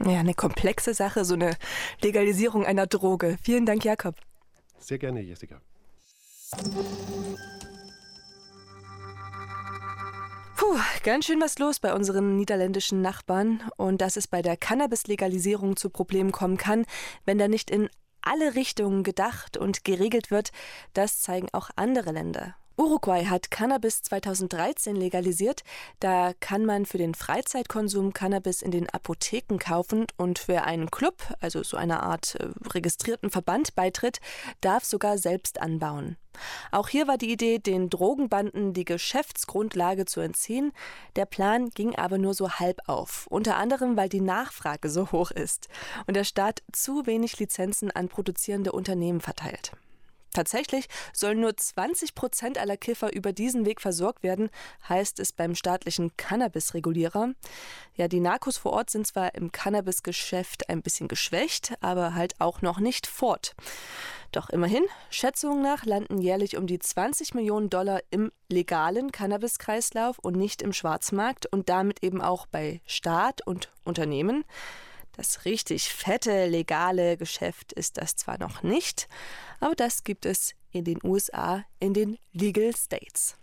Ja, 0.05 0.21
eine 0.21 0.35
komplexe 0.35 0.93
Sache, 0.93 1.25
so 1.25 1.33
eine 1.33 1.57
Legalisierung 2.03 2.67
einer 2.67 2.87
Droge. 2.87 3.39
Vielen 3.43 3.65
Dank, 3.65 3.83
Jakob. 3.85 4.17
Sehr 4.79 4.99
gerne, 4.99 5.23
Jessica. 5.23 5.63
Puh, 10.65 10.79
ganz 11.03 11.27
schön 11.27 11.43
was 11.43 11.59
los 11.59 11.79
bei 11.79 11.93
unseren 11.93 12.37
niederländischen 12.37 13.03
Nachbarn 13.03 13.63
und 13.77 14.01
dass 14.01 14.17
es 14.17 14.27
bei 14.27 14.41
der 14.41 14.57
Cannabis-Legalisierung 14.57 15.77
zu 15.77 15.91
Problemen 15.91 16.33
kommen 16.33 16.57
kann, 16.57 16.87
wenn 17.27 17.37
da 17.37 17.49
nicht 17.49 17.71
in 17.71 17.91
alle 18.23 18.55
Richtungen 18.55 19.03
gedacht 19.03 19.59
und 19.59 19.85
geregelt 19.85 20.31
wird, 20.31 20.53
das 20.95 21.21
zeigen 21.21 21.49
auch 21.53 21.69
andere 21.77 22.13
Länder. 22.13 22.57
Uruguay 22.77 23.25
hat 23.27 23.53
Cannabis 23.53 24.03
2013 24.03 24.97
legalisiert. 24.97 25.63
Da 26.01 26.33
kann 26.41 26.65
man 26.65 26.87
für 26.87 26.99
den 26.99 27.15
Freizeitkonsum 27.15 28.13
Cannabis 28.13 28.63
in 28.63 28.73
den 28.73 28.91
Apotheken 28.91 29.59
kaufen 29.59 30.07
und 30.17 30.49
wer 30.49 30.65
einen 30.65 30.91
Club, 30.91 31.23
also 31.41 31.63
so 31.63 31.77
eine 31.77 32.03
Art 32.03 32.35
äh, 32.35 32.49
registrierten 32.69 33.31
Verband 33.31 33.77
beitritt, 33.77 34.19
darf 34.61 34.85
sogar 34.85 35.19
selbst 35.19 35.61
anbauen. 35.61 36.17
Auch 36.73 36.89
hier 36.89 37.07
war 37.07 37.17
die 37.17 37.31
Idee, 37.31 37.61
den 37.61 37.91
Drogenbanden 37.91 38.73
die 38.73 38.85
Geschäftsgrundlage 38.85 40.05
zu 40.05 40.19
entziehen. 40.19 40.73
Der 41.15 41.27
Plan 41.27 41.71
ging 41.71 41.95
aber 41.95 42.19
nur 42.19 42.35
so 42.35 42.51
halb 42.51 42.81
auf, 42.89 43.29
unter 43.29 43.57
anderem 43.57 43.97
weil 43.97 44.09
die 44.09 44.21
Nachfrage 44.21 44.91
so 44.91 45.13
hoch 45.13 45.31
ist 45.31 45.69
und 46.09 46.15
der 46.15 46.25
Staat 46.25 46.65
zu 46.73 47.07
wenig 47.07 47.39
Lizenzen 47.39 47.93
an 47.93 48.09
produzierende 48.09 48.73
Unternehmen 48.73 49.21
verteilt. 49.21 49.73
Tatsächlich 50.35 50.89
sollen 51.13 51.41
nur 51.41 51.57
20 51.57 52.15
Prozent 52.15 52.59
aller 52.59 52.77
Kiffer 52.77 53.15
über 53.15 53.33
diesen 53.33 53.65
Weg 53.65 53.81
versorgt 53.81 54.25
werden, 54.25 54.51
heißt 54.89 55.21
es 55.21 55.33
beim 55.33 55.55
staatlichen 55.55 56.17
Cannabis-Regulierer. 56.17 57.31
Ja, 57.95 58.09
die 58.09 58.19
Narkos 58.19 58.59
vor 58.59 58.73
Ort 58.73 58.91
sind 58.91 59.07
zwar 59.07 59.35
im 59.37 59.53
Cannabis-Geschäft 59.53 60.69
ein 60.69 60.83
bisschen 60.83 61.07
geschwächt, 61.07 61.75
aber 61.81 62.15
halt 62.15 62.35
auch 62.41 62.63
noch 62.63 62.81
nicht 62.81 63.07
fort. 63.07 63.55
Doch 64.33 64.51
immerhin, 64.51 64.83
Schätzungen 65.11 65.63
nach 65.63 65.85
landen 65.87 66.19
jährlich 66.19 66.57
um 66.57 66.67
die 66.67 66.81
20 66.81 67.35
Millionen 67.35 67.71
Dollar 67.71 68.01
im 68.11 68.33
legalen 68.51 69.13
Cannabis-Kreislauf 69.13 70.19
und 70.19 70.37
nicht 70.37 70.63
im 70.63 70.73
Schwarzmarkt 70.73 71.47
und 71.47 71.69
damit 71.69 72.03
eben 72.03 72.21
auch 72.21 72.47
bei 72.47 72.81
Staat 72.87 73.47
und 73.47 73.71
Unternehmen. 73.85 74.45
Das 75.17 75.45
richtig 75.45 75.89
fette, 75.89 76.47
legale 76.47 77.17
Geschäft 77.17 77.73
ist 77.73 77.99
das 77.99 78.17
zwar 78.17 78.39
noch 78.39 78.63
nicht, 78.63 79.09
aber 79.61 79.75
das 79.75 80.03
gibt 80.03 80.27
es 80.27 80.55
in 80.71 80.85
den 80.85 80.99
USA 81.05 81.65
in 81.79 81.95
den 81.95 82.19
Legal 82.33 82.75
States. 82.75 83.37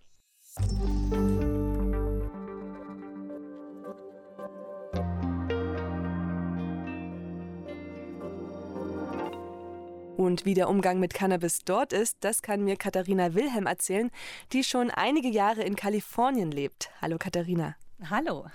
Und 10.18 10.46
wie 10.46 10.54
der 10.54 10.70
Umgang 10.70 11.00
mit 11.00 11.14
Cannabis 11.14 11.60
dort 11.66 11.94
ist, 11.94 12.18
das 12.20 12.42
kann 12.42 12.64
mir 12.64 12.76
Katharina 12.76 13.34
Wilhelm 13.34 13.66
erzählen, 13.66 14.12
die 14.52 14.64
schon 14.64 14.92
einige 14.92 15.30
Jahre 15.30 15.64
in 15.64 15.76
Kalifornien 15.76 16.52
lebt. 16.52 16.92
Hallo 17.02 17.18
Katharina. 17.18 17.76
Hallo. 18.10 18.48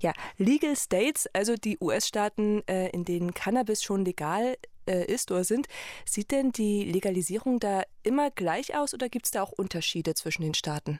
Ja, 0.00 0.12
Legal 0.38 0.74
States, 0.74 1.26
also 1.34 1.54
die 1.54 1.76
US-Staaten, 1.80 2.66
äh, 2.66 2.88
in 2.90 3.04
denen 3.04 3.34
Cannabis 3.34 3.82
schon 3.82 4.04
legal 4.06 4.56
äh, 4.88 5.04
ist 5.04 5.30
oder 5.30 5.44
sind. 5.44 5.66
Sieht 6.06 6.30
denn 6.30 6.50
die 6.50 6.84
Legalisierung 6.84 7.60
da 7.60 7.82
immer 8.02 8.30
gleich 8.30 8.74
aus 8.74 8.94
oder 8.94 9.10
gibt 9.10 9.26
es 9.26 9.32
da 9.32 9.42
auch 9.42 9.52
Unterschiede 9.52 10.14
zwischen 10.14 10.42
den 10.42 10.54
Staaten? 10.54 10.98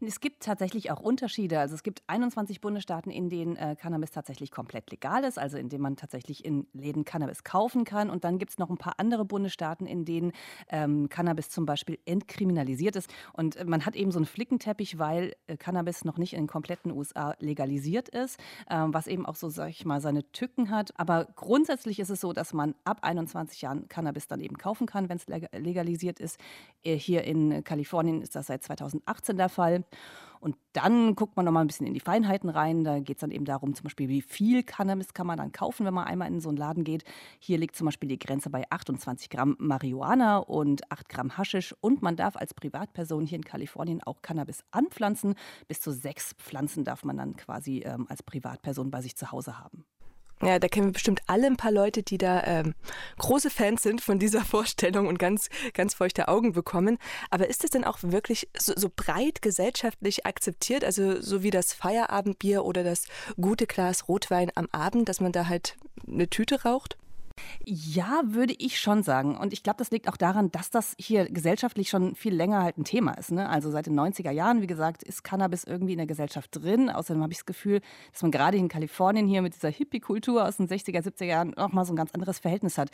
Es 0.00 0.20
gibt 0.20 0.42
tatsächlich 0.42 0.90
auch 0.90 1.00
Unterschiede. 1.00 1.58
Also 1.58 1.74
es 1.74 1.82
gibt 1.82 2.02
21 2.06 2.60
Bundesstaaten, 2.60 3.10
in 3.10 3.28
denen 3.28 3.56
äh, 3.56 3.76
Cannabis 3.78 4.10
tatsächlich 4.10 4.50
komplett 4.50 4.90
legal 4.90 5.24
ist, 5.24 5.38
also 5.38 5.56
in 5.56 5.68
denen 5.68 5.82
man 5.82 5.96
tatsächlich 5.96 6.44
in 6.44 6.66
Läden 6.72 7.04
Cannabis 7.04 7.44
kaufen 7.44 7.84
kann. 7.84 8.10
Und 8.10 8.24
dann 8.24 8.38
gibt 8.38 8.52
es 8.52 8.58
noch 8.58 8.70
ein 8.70 8.78
paar 8.78 8.94
andere 8.98 9.24
Bundesstaaten, 9.24 9.86
in 9.86 10.04
denen 10.04 10.32
ähm, 10.68 11.08
Cannabis 11.08 11.48
zum 11.50 11.66
Beispiel 11.66 11.98
entkriminalisiert 12.04 12.96
ist. 12.96 13.12
Und 13.32 13.56
äh, 13.56 13.64
man 13.64 13.86
hat 13.86 13.96
eben 13.96 14.10
so 14.10 14.18
einen 14.18 14.26
Flickenteppich, 14.26 14.98
weil 14.98 15.34
äh, 15.46 15.56
Cannabis 15.56 16.04
noch 16.04 16.18
nicht 16.18 16.34
in 16.34 16.42
den 16.42 16.48
kompletten 16.48 16.92
USA 16.92 17.34
legalisiert 17.38 18.08
ist, 18.08 18.38
ähm, 18.70 18.92
was 18.92 19.06
eben 19.06 19.26
auch 19.26 19.36
so, 19.36 19.48
sag 19.48 19.70
ich 19.70 19.84
mal, 19.84 20.00
seine 20.00 20.30
Tücken 20.32 20.70
hat. 20.70 20.98
Aber 20.98 21.26
grundsätzlich 21.36 22.00
ist 22.00 22.10
es 22.10 22.20
so, 22.20 22.32
dass 22.32 22.52
man 22.52 22.74
ab 22.84 22.98
21 23.02 23.62
Jahren 23.62 23.88
Cannabis 23.88 24.26
dann 24.26 24.40
eben 24.40 24.58
kaufen 24.58 24.86
kann, 24.86 25.08
wenn 25.08 25.18
es 25.18 25.26
legalisiert 25.26 26.20
ist. 26.20 26.38
Äh, 26.82 26.96
hier 26.96 27.24
in 27.24 27.64
Kalifornien 27.64 28.22
ist 28.22 28.34
das 28.34 28.46
seit 28.46 28.62
2018 28.62 29.36
der 29.36 29.48
Fall. 29.48 29.83
Und 30.44 30.56
dann 30.74 31.14
guckt 31.14 31.36
man 31.36 31.46
noch 31.46 31.52
mal 31.52 31.62
ein 31.62 31.68
bisschen 31.68 31.86
in 31.86 31.94
die 31.94 32.00
Feinheiten 32.00 32.50
rein. 32.50 32.84
Da 32.84 32.98
geht 32.98 33.16
es 33.16 33.22
dann 33.22 33.30
eben 33.30 33.46
darum, 33.46 33.74
zum 33.74 33.84
Beispiel, 33.84 34.10
wie 34.10 34.20
viel 34.20 34.62
Cannabis 34.62 35.14
kann 35.14 35.26
man 35.26 35.38
dann 35.38 35.52
kaufen, 35.52 35.86
wenn 35.86 35.94
man 35.94 36.06
einmal 36.06 36.28
in 36.28 36.42
so 36.42 36.50
einen 36.50 36.58
Laden 36.58 36.84
geht. 36.84 37.02
Hier 37.38 37.56
liegt 37.56 37.76
zum 37.76 37.86
Beispiel 37.86 38.10
die 38.10 38.18
Grenze 38.18 38.50
bei 38.50 38.64
28 38.68 39.30
Gramm 39.30 39.56
Marihuana 39.58 40.36
und 40.36 40.92
8 40.92 41.08
Gramm 41.08 41.38
Haschisch. 41.38 41.74
Und 41.80 42.02
man 42.02 42.16
darf 42.16 42.36
als 42.36 42.52
Privatperson 42.52 43.24
hier 43.24 43.36
in 43.36 43.44
Kalifornien 43.44 44.02
auch 44.02 44.20
Cannabis 44.20 44.62
anpflanzen. 44.70 45.34
Bis 45.66 45.80
zu 45.80 45.92
sechs 45.92 46.34
Pflanzen 46.34 46.84
darf 46.84 47.04
man 47.04 47.16
dann 47.16 47.36
quasi 47.36 47.78
ähm, 47.78 48.04
als 48.10 48.22
Privatperson 48.22 48.90
bei 48.90 49.00
sich 49.00 49.16
zu 49.16 49.32
Hause 49.32 49.58
haben. 49.58 49.86
Ja, 50.46 50.58
da 50.58 50.68
kennen 50.68 50.88
wir 50.88 50.92
bestimmt 50.92 51.22
alle 51.26 51.46
ein 51.46 51.56
paar 51.56 51.72
Leute, 51.72 52.02
die 52.02 52.18
da 52.18 52.42
ähm, 52.44 52.74
große 53.18 53.50
Fans 53.50 53.82
sind 53.82 54.00
von 54.00 54.18
dieser 54.18 54.40
Vorstellung 54.44 55.06
und 55.06 55.18
ganz, 55.18 55.48
ganz 55.72 55.94
feuchte 55.94 56.28
Augen 56.28 56.52
bekommen. 56.52 56.98
Aber 57.30 57.48
ist 57.48 57.64
es 57.64 57.70
denn 57.70 57.84
auch 57.84 57.98
wirklich 58.02 58.48
so, 58.56 58.72
so 58.76 58.90
breit 58.94 59.42
gesellschaftlich 59.42 60.26
akzeptiert, 60.26 60.84
also 60.84 61.20
so 61.20 61.42
wie 61.42 61.50
das 61.50 61.72
Feierabendbier 61.72 62.64
oder 62.64 62.84
das 62.84 63.06
gute 63.40 63.66
Glas 63.66 64.08
Rotwein 64.08 64.50
am 64.54 64.68
Abend, 64.72 65.08
dass 65.08 65.20
man 65.20 65.32
da 65.32 65.48
halt 65.48 65.76
eine 66.06 66.28
Tüte 66.28 66.62
raucht? 66.62 66.96
Ja, 67.64 68.22
würde 68.26 68.54
ich 68.58 68.78
schon 68.78 69.02
sagen. 69.02 69.36
Und 69.36 69.52
ich 69.52 69.62
glaube, 69.62 69.78
das 69.78 69.90
liegt 69.90 70.08
auch 70.08 70.16
daran, 70.16 70.50
dass 70.50 70.70
das 70.70 70.94
hier 70.98 71.30
gesellschaftlich 71.30 71.88
schon 71.88 72.14
viel 72.14 72.34
länger 72.34 72.62
halt 72.62 72.78
ein 72.78 72.84
Thema 72.84 73.12
ist. 73.12 73.32
Ne? 73.32 73.48
Also 73.48 73.70
seit 73.70 73.86
den 73.86 73.98
90er 73.98 74.30
Jahren, 74.30 74.60
wie 74.62 74.66
gesagt, 74.66 75.02
ist 75.02 75.24
Cannabis 75.24 75.64
irgendwie 75.64 75.92
in 75.92 75.98
der 75.98 76.06
Gesellschaft 76.06 76.50
drin. 76.52 76.90
Außerdem 76.90 77.22
habe 77.22 77.32
ich 77.32 77.38
das 77.38 77.46
Gefühl, 77.46 77.80
dass 78.12 78.22
man 78.22 78.30
gerade 78.30 78.56
in 78.56 78.68
Kalifornien 78.68 79.26
hier 79.26 79.42
mit 79.42 79.54
dieser 79.54 79.70
Hippie-Kultur 79.70 80.46
aus 80.46 80.58
den 80.58 80.68
60er, 80.68 81.02
70er 81.02 81.24
Jahren 81.24 81.54
nochmal 81.56 81.84
so 81.84 81.92
ein 81.92 81.96
ganz 81.96 82.12
anderes 82.12 82.38
Verhältnis 82.38 82.78
hat. 82.78 82.90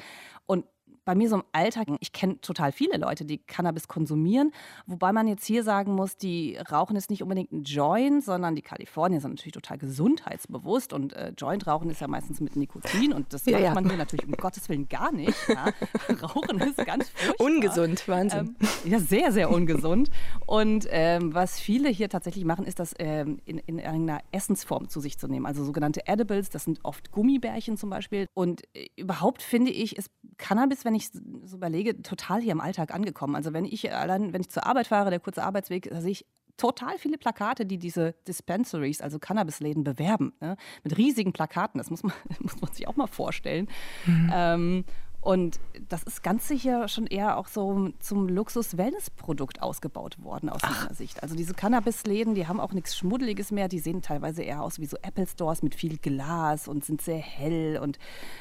Und 0.47 0.64
bei 1.04 1.14
mir 1.14 1.28
so 1.28 1.37
im 1.37 1.45
Alltag, 1.52 1.88
ich 2.00 2.12
kenne 2.12 2.40
total 2.40 2.73
viele 2.73 2.99
Leute, 2.99 3.25
die 3.25 3.38
Cannabis 3.38 3.88
konsumieren, 3.88 4.52
wobei 4.87 5.12
man 5.12 5.28
jetzt 5.28 5.45
hier 5.45 5.62
sagen 5.62 5.95
muss, 5.95 6.16
die 6.16 6.57
rauchen 6.71 6.97
jetzt 6.97 7.11
nicht 7.11 7.23
unbedingt 7.23 7.52
einen 7.52 7.64
Joint, 7.64 8.25
sondern 8.25 8.54
die 8.54 8.62
Kalifornier 8.62 9.21
sind 9.21 9.33
natürlich 9.33 9.52
total 9.52 9.78
gesundheitsbewusst 9.78 10.92
und 10.92 11.12
äh, 11.14 11.33
Joint 11.37 11.66
rauchen 11.66 11.90
ist 11.90 12.00
ja 12.00 12.09
meistens 12.09 12.40
mit 12.40 12.57
Nikotin 12.57 13.12
und 13.12 13.33
das 13.33 13.47
ja, 13.47 13.52
macht 13.52 13.62
ja. 13.62 13.75
man 13.75 13.88
hier 13.88 13.97
natürlich 13.97 14.26
um 14.26 14.33
Gottes 14.33 14.69
Willen 14.69 14.88
gar 14.88 15.12
nicht. 15.12 15.37
Ja. 15.49 15.71
Rauchen 16.23 16.61
ist 16.61 16.76
ganz 16.85 17.09
furchtbar. 17.09 17.47
Ungesund, 17.47 18.09
Wahnsinn. 18.09 18.57
Ähm, 18.61 18.90
ja, 18.90 18.99
sehr, 18.99 19.33
sehr 19.33 19.50
ungesund. 19.50 20.11
Und 20.47 20.87
ähm, 20.90 21.35
was 21.35 21.59
viele 21.59 21.88
hier 21.88 22.09
tatsächlich 22.09 22.45
machen, 22.45 22.64
ist 22.64 22.78
das 22.78 22.95
ähm, 22.99 23.40
in, 23.45 23.59
in 23.59 23.78
irgendeiner 23.78 24.21
Essensform 24.33 24.88
zu 24.88 25.00
sich 25.00 25.19
zu 25.19 25.28
nehmen. 25.28 25.47
Also 25.47 25.64
sogenannte 25.64 26.07
Edibles, 26.07 26.50
das 26.50 26.64
sind 26.64 26.80
oft 26.85 27.11
Gummibärchen 27.12 27.76
zum 27.76 27.90
Beispiel. 27.90 28.26
Und 28.35 28.62
äh, 28.75 28.88
überhaupt 28.97 29.42
finde 29.42 29.71
ich, 29.71 29.97
ist 29.97 30.11
Cannabis, 30.40 30.85
wenn 30.85 30.94
ich 30.94 31.11
so 31.44 31.56
überlege, 31.56 32.02
total 32.02 32.40
hier 32.40 32.52
im 32.52 32.61
Alltag 32.61 32.92
angekommen. 32.92 33.37
Also 33.37 33.52
wenn 33.52 33.64
ich 33.64 33.92
allein, 33.92 34.32
wenn 34.32 34.40
ich 34.40 34.50
zur 34.50 34.66
Arbeit 34.66 34.88
fahre, 34.88 35.11
der 35.11 35.20
kurze 35.20 35.44
Arbeitsweg, 35.44 35.88
da 35.90 36.00
sehe 36.00 36.12
ich 36.12 36.26
total 36.56 36.99
viele 36.99 37.16
Plakate, 37.16 37.64
die 37.64 37.78
diese 37.78 38.14
Dispensaries, 38.26 39.00
also 39.00 39.18
Cannabisläden, 39.18 39.85
bewerben. 39.85 40.32
Ne? 40.40 40.56
Mit 40.82 40.99
riesigen 40.99 41.32
Plakaten, 41.32 41.78
das 41.78 41.90
muss 41.90 42.02
man, 42.02 42.12
muss 42.40 42.61
man 42.61 42.73
sich 42.73 42.88
auch 42.88 42.97
mal 42.97 43.06
vorstellen. 43.06 43.68
Mhm. 44.06 44.30
Ähm, 44.32 44.85
und 45.21 45.61
das 45.89 46.03
ist 46.03 46.23
ganz 46.23 46.49
sicher 46.49 46.89
schon 46.89 47.07
eher 47.07 47.37
auch 47.37 47.49
so 47.49 47.91
zum 48.00 48.29
Luxus-Wellness-Produkt 48.29 49.61
ausgebaut 49.62 50.23
worden 50.23 50.49
aus 50.49 50.61
Ach. 50.62 50.83
meiner 50.83 50.95
Sicht. 50.95 51.23
Also 51.23 51.35
diese 51.35 51.53
Cannabis-Läden, 51.53 52.35
die 52.35 52.47
haben 52.47 52.59
auch 52.59 52.73
nichts 52.73 52.97
Schmuddeliges 52.97 53.50
mehr. 53.50 53.69
Die 53.69 53.81
sehen 53.81 54.00
teilweise 54.00 54.43
eher 54.43 54.62
aus 54.62 54.79
wie 54.79 54.87
so 54.87 54.97
Apple-Stores 55.03 55.62
mit 55.62 55.75
viel 55.75 55.99
Glas 55.99 56.69
und 56.69 56.85
sind 56.85 57.03
sehr 57.03 57.19
hell. 57.19 57.79
Und 57.83 57.99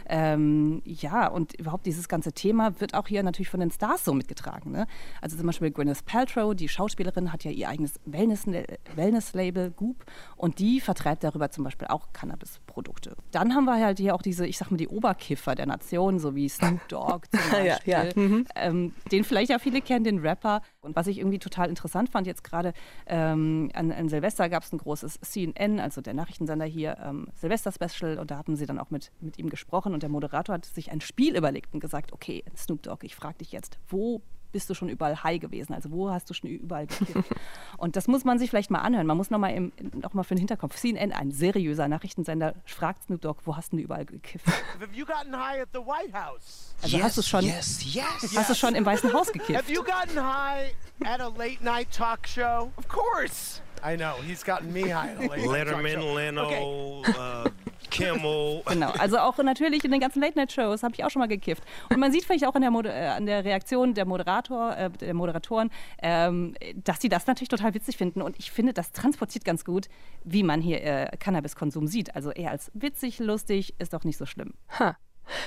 ähm, 0.08 0.82
ja, 0.86 1.28
und 1.28 1.54
überhaupt 1.54 1.86
dieses 1.86 2.08
ganze 2.08 2.32
Thema 2.32 2.80
wird 2.80 2.94
auch 2.94 3.08
hier 3.08 3.24
natürlich 3.24 3.50
von 3.50 3.60
den 3.60 3.72
Stars 3.72 4.06
so 4.06 4.14
mitgetragen. 4.14 4.72
Ne? 4.72 4.88
Also 5.22 5.36
zum 5.36 5.48
Beispiel 5.48 5.72
Gwyneth 5.72 6.06
Paltrow, 6.06 6.56
die 6.56 6.70
Schauspielerin, 6.70 7.34
hat 7.34 7.44
ja 7.44 7.52
ihr 7.52 7.68
eigenes 7.68 8.00
Wellness-Label 8.06 9.72
Goop 9.72 10.06
und 10.38 10.60
die 10.60 10.80
vertreibt 10.80 11.26
darüber 11.26 11.52
zum 11.52 11.66
Beispiel 11.66 11.88
auch 11.88 12.08
Cannabis-Produkte. 12.14 13.18
Dann 13.32 13.54
haben 13.54 13.66
wir 13.66 13.84
halt 13.84 14.00
hier 14.00 14.16
auch 14.16 14.22
diese, 14.22 14.48
ich 14.48 14.58
sag 14.58 14.72
mal, 14.72 14.78
die 14.78 14.88
Oberkiffer 14.88 15.56
der 15.56 15.66
Nation, 15.66 16.20
so 16.20 16.36
wie 16.36 16.46
es 16.46 16.58
Snoop 16.70 16.88
Dogg 16.88 17.28
zum 17.32 17.52
Beispiel, 17.52 17.92
ja, 17.92 18.04
ja. 18.04 18.12
Mhm. 18.16 18.46
Ähm, 18.56 18.94
den 19.12 19.24
vielleicht 19.24 19.50
ja 19.50 19.60
viele 19.60 19.82
kennen, 19.82 20.04
den 20.04 20.20
Rapper. 20.20 20.62
Und 20.82 20.96
was 20.96 21.08
ich 21.08 21.18
irgendwie 21.18 21.40
total 21.40 21.70
interessant 21.70 22.10
fand, 22.10 22.28
jetzt 22.28 22.44
gerade 22.44 22.74
ähm, 23.06 23.70
an, 23.74 23.92
an, 23.92 24.10
Silvester 24.10 24.50
gab 24.50 24.64
es 24.64 24.72
ein 24.72 24.78
großes 24.78 25.20
CNN, 25.22 25.80
also 25.80 26.02
der 26.02 26.14
Nachrichtensender 26.14 26.66
hier, 26.66 26.98
ähm, 27.04 27.28
Silvester-Special. 27.36 28.18
Und 28.20 28.32
da 28.32 28.38
hatten 28.38 28.56
sie 28.56 28.66
dann 28.66 28.80
auch 28.80 28.90
mit, 28.90 29.12
mit 29.20 29.38
ihm 29.38 29.50
gesprochen. 29.50 29.94
Und 29.94 30.04
der 30.04 30.10
Moderator 30.10 30.56
hat 30.56 30.66
sich 30.66 30.92
ein 30.92 31.02
Spiel 31.02 31.36
überlegt 31.36 31.74
und 31.74 31.80
gesagt, 31.80 32.14
okay, 32.14 32.44
Snoop 32.56 32.84
Dogg, 32.84 33.06
ich 33.06 33.16
frage 33.16 33.40
dich 33.40 33.52
jetzt, 33.52 33.78
wo 33.88 34.22
bist 34.52 34.70
du 34.70 34.74
schon 34.74 34.90
überall 34.90 35.24
high 35.24 35.40
gewesen? 35.40 35.74
Also 35.74 35.92
wo 35.92 36.10
hast 36.10 36.30
du 36.30 36.34
schon 36.34 36.50
überall 36.50 36.88
gekifft? 36.88 37.30
und 37.78 37.96
das 37.96 38.08
muss 38.08 38.24
man 38.26 38.40
sich 38.40 38.50
vielleicht 38.50 38.72
mal 38.72 38.80
anhören. 38.80 39.08
Man 39.08 39.18
muss 39.18 39.30
nochmal 39.30 39.72
noch 39.94 40.14
mal 40.14 40.24
für 40.24 40.36
den 40.36 40.40
Hinterkopf. 40.40 40.76
CNN, 40.76 41.12
ein 41.12 41.32
seriöser 41.32 41.88
Nachrichtensender, 41.88 42.56
fragt 42.66 43.04
Snoop 43.04 43.22
Dogg, 43.22 43.42
wo 43.46 43.56
hast 43.56 43.74
du 43.74 43.78
überall 43.78 44.06
gekifft? 44.06 44.48
Have 44.48 44.94
you 44.94 45.06
gotten 45.06 45.36
high 45.36 45.62
at 45.62 45.70
the 45.74 45.80
White 45.80 46.14
House? 46.14 46.76
Also 46.82 46.98
yes, 46.98 47.06
hast 47.06 47.18
du 47.18 47.22
schon, 47.22 47.46
yes, 47.46 47.94
yes, 47.94 48.06
hast 48.22 48.34
yes. 48.34 48.48
du 48.48 48.56
schon 48.56 48.76
im 48.76 48.86
Weißen 48.86 49.12
Haus 49.14 49.32
gekifft? 49.32 49.58
Have 49.58 49.72
you 49.72 49.84
gotten 49.84 50.18
high 50.18 50.74
at 51.06 51.20
a 51.20 51.28
late 51.28 51.64
night 51.64 51.92
talk 51.92 52.28
show? 52.28 52.72
Of 52.78 52.88
course. 52.88 53.62
I 53.84 53.96
know, 53.96 54.16
he's 54.26 54.44
gotten 54.44 54.72
me 54.74 54.94
high. 54.94 55.16
Letterman, 55.20 56.16
Leno, 56.16 56.46
okay. 56.46 57.12
uh, 57.18 57.50
Kimmel. 57.90 58.64
Genau, 58.70 58.92
also 58.92 59.18
auch 59.18 59.38
natürlich 59.38 59.84
in 59.84 59.92
den 59.92 60.00
ganzen 60.00 60.22
Late-Night-Shows 60.22 60.84
habe 60.84 60.94
ich 60.96 61.04
auch 61.04 61.10
schon 61.10 61.22
mal 61.22 61.28
gekifft. 61.28 61.64
Und 61.90 62.00
man 62.00 62.12
sieht 62.12 62.26
vielleicht 62.26 62.46
auch 62.46 62.56
an 62.56 62.62
der, 62.62 62.72
äh, 62.86 63.08
an 63.08 63.26
der 63.26 63.44
Reaktion 63.44 63.94
der, 63.94 64.06
Moderator, 64.06 64.76
äh, 64.78 64.90
der 64.90 65.14
Moderatoren, 65.14 65.70
ähm, 66.02 66.56
dass 66.76 67.02
sie 67.02 67.10
das 67.10 67.28
natürlich 67.28 67.50
total 67.50 67.74
witzig 67.74 67.98
finden. 67.98 68.22
Und 68.22 68.38
ich 68.38 68.52
finde, 68.52 68.74
das 68.74 68.92
transportiert 68.92 69.46
ganz 69.46 69.66
gut, 69.66 69.88
wie 70.24 70.44
man 70.44 70.62
hier 70.62 70.84
äh, 70.84 71.18
Cannabiskonsum 71.18 71.88
sieht. 71.88 72.16
Also 72.16 72.32
eher 72.32 72.52
als 72.52 72.72
witzig, 72.74 73.20
lustig, 73.20 73.76
ist 73.80 73.94
doch 73.94 74.04
nicht 74.04 74.18
so 74.18 74.26
schlimm. 74.26 74.54
Ha. 74.78 74.98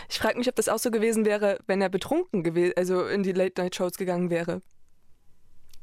Ich 0.08 0.18
frage 0.18 0.38
mich, 0.38 0.48
ob 0.48 0.56
das 0.56 0.68
auch 0.68 0.78
so 0.78 0.90
gewesen 0.90 1.24
wäre, 1.24 1.58
wenn 1.66 1.80
er 1.80 1.88
betrunken 1.88 2.42
gewesen, 2.42 2.74
also 2.76 3.04
in 3.06 3.22
die 3.22 3.32
Late-Night-Shows 3.32 3.94
gegangen 3.94 4.30
wäre. 4.30 4.62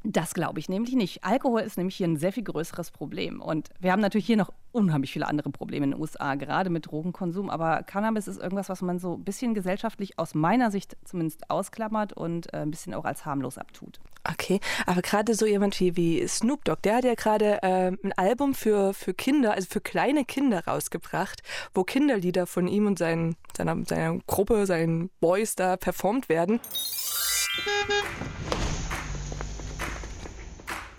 Das 0.04 0.34
glaube 0.34 0.60
ich 0.60 0.70
nämlich 0.70 0.96
nicht. 0.96 1.26
Alkohol 1.26 1.62
ist 1.62 1.78
nämlich 1.78 1.98
hier 1.98 2.08
ein 2.08 2.16
sehr 2.16 2.32
viel 2.32 2.44
größeres 2.44 2.92
Problem. 2.92 3.42
Und 3.42 3.70
wir 3.80 3.92
haben 3.92 4.00
natürlich 4.00 4.26
hier 4.26 4.38
noch 4.38 4.54
unheimlich 4.72 5.12
viele 5.12 5.28
andere 5.28 5.50
Probleme 5.50 5.86
in 5.86 5.92
den 5.92 6.00
USA, 6.00 6.36
gerade 6.36 6.70
mit 6.70 6.86
Drogenkonsum. 6.86 7.50
Aber 7.50 7.84
Cannabis 7.84 8.28
ist 8.28 8.40
irgendwas, 8.40 8.70
was 8.70 8.82
man 8.82 9.00
so 9.00 9.16
ein 9.16 9.24
bisschen 9.24 9.54
gesellschaftlich 9.54 10.18
aus 10.18 10.36
meiner 10.36 10.72
Sicht 10.72 10.96
zumindest 11.04 11.50
ausklammert 11.50 12.14
und 12.14 12.54
äh, 12.54 12.58
ein 12.58 12.72
bisschen 12.72 12.94
auch 12.94 13.04
als 13.04 13.26
harmlos 13.26 13.58
abtut. 13.58 14.00
Okay, 14.24 14.60
aber 14.86 15.02
gerade 15.02 15.34
so 15.34 15.46
jemand 15.46 15.80
wie, 15.80 15.98
wie 15.98 16.28
Snoop 16.28 16.64
Dogg, 16.66 16.82
der 16.84 16.98
hat 16.98 17.04
ja 17.04 17.16
gerade 17.16 17.64
äh, 17.64 17.92
ein 17.92 18.14
Album 18.16 18.54
für, 18.54 18.94
für 18.94 19.14
Kinder, 19.14 19.54
also 19.54 19.68
für 19.70 19.82
kleine 19.82 20.24
Kinder 20.24 20.66
rausgebracht, 20.66 21.42
wo 21.74 21.84
Kinderlieder 21.84 22.46
von 22.46 22.68
ihm 22.68 22.86
und 22.88 23.00
seinen, 23.00 23.36
seiner, 23.56 23.78
seiner 23.86 24.20
Gruppe, 24.28 24.66
seinen 24.66 25.10
Boys 25.20 25.56
da 25.56 25.78
performt 25.78 26.30
werden. 26.30 26.60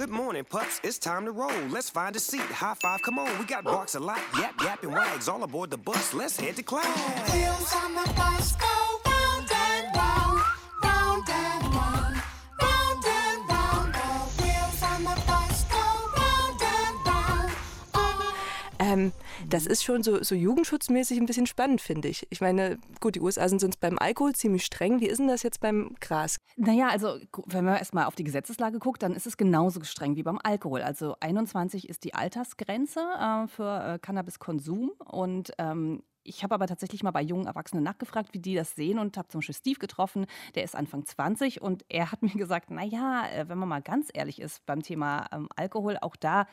Good 0.00 0.09
morning, 0.09 0.45
pups. 0.45 0.80
It's 0.83 0.99
time 0.99 1.26
to 1.26 1.30
roll. 1.30 1.52
Let's 1.69 1.90
find 1.90 2.16
a 2.16 2.19
seat. 2.19 2.40
High 2.40 2.73
five, 2.73 3.02
come 3.02 3.19
on. 3.19 3.38
We 3.38 3.45
got 3.45 3.64
barks 3.64 3.97
a 3.97 4.00
lot. 4.00 4.19
Yap, 4.38 4.54
yap, 4.62 4.83
and 4.83 4.95
wags 4.95 5.28
all 5.28 5.42
aboard 5.42 5.71
the 5.71 5.76
bus. 5.76 6.14
Let's 6.14 6.40
head 6.40 6.57
to 6.57 6.62
class. 6.62 7.35
Wheels 7.35 7.75
on 7.75 7.95
the 7.95 8.11
bus 8.14 8.57
go 8.57 8.66
round 9.04 9.50
and 9.52 9.95
round, 9.95 10.42
round 10.83 11.28
and 11.28 11.75
round, 11.75 12.23
round 12.62 13.04
das 19.50 19.66
ist 19.66 19.83
schon 19.83 20.02
so, 20.02 20.23
so 20.23 20.35
jugendschutzmäßig 20.35 21.19
ein 21.19 21.26
bisschen 21.26 21.47
spannend, 21.47 21.80
finde 21.80 22.09
ich. 22.09 22.26
Ich 22.30 22.40
meine, 22.40 22.78
gut, 23.00 23.16
die 23.16 23.21
USA 23.21 23.49
sind 23.49 23.61
sonst 23.61 23.80
beim 23.80 23.99
Alkohol 23.99 24.35
ziemlich 24.35 24.64
streng. 24.64 25.00
Wie 25.00 25.07
ist 25.07 25.19
denn 25.19 25.28
das 25.28 25.42
jetzt 25.42 25.61
beim 25.61 25.95
Gras? 26.00 26.38
Naja, 26.57 26.88
also 26.88 27.19
wenn 27.47 27.64
man 27.64 27.76
erstmal 27.76 28.04
auf 28.04 28.14
die 28.14 28.25
Gesetzeslage 28.25 28.78
guckt, 28.78 29.02
dann 29.02 29.14
ist 29.14 29.26
es 29.26 29.37
genauso 29.37 29.83
streng 29.83 30.16
wie 30.16 30.23
beim 30.23 30.38
Alkohol. 30.42 30.83
Also 30.83 31.16
21 31.21 31.88
ist 31.88 32.04
die 32.04 32.14
Altersgrenze 32.14 33.00
äh, 33.00 33.49
für 33.49 33.95
äh, 33.95 33.99
Cannabiskonsum 33.99 34.92
und 35.04 35.52
ähm, 35.59 36.02
ich 36.23 36.42
habe 36.45 36.54
aber 36.54 36.66
tatsächlich 36.66 37.02
mal 37.02 37.11
bei 37.11 37.23
jungen 37.23 37.47
Erwachsenen 37.47 37.83
nachgefragt, 37.83 38.35
wie 38.35 38.38
die 38.38 38.54
das 38.54 38.75
sehen 38.75 38.99
und 38.99 39.16
habe 39.16 39.28
zum 39.28 39.40
Beispiel 39.40 39.54
Steve 39.54 39.78
getroffen, 39.78 40.26
der 40.54 40.64
ist 40.64 40.76
Anfang 40.76 41.04
20 41.04 41.62
und 41.62 41.85
er 41.88 42.12
hat 42.12 42.23
mir 42.23 42.30
gesagt, 42.30 42.71
naja, 42.71 43.25
äh, 43.33 43.49
wenn 43.49 43.59
man 43.59 43.69
mal 43.69 43.83
ganz 43.83 44.11
ehrlich 44.12 44.40
ist 44.40 44.64
beim 44.66 44.83
Thema 44.83 45.26
ähm, 45.33 45.49
Alkohol, 45.57 45.97
auch 46.00 46.16
da 46.16 46.47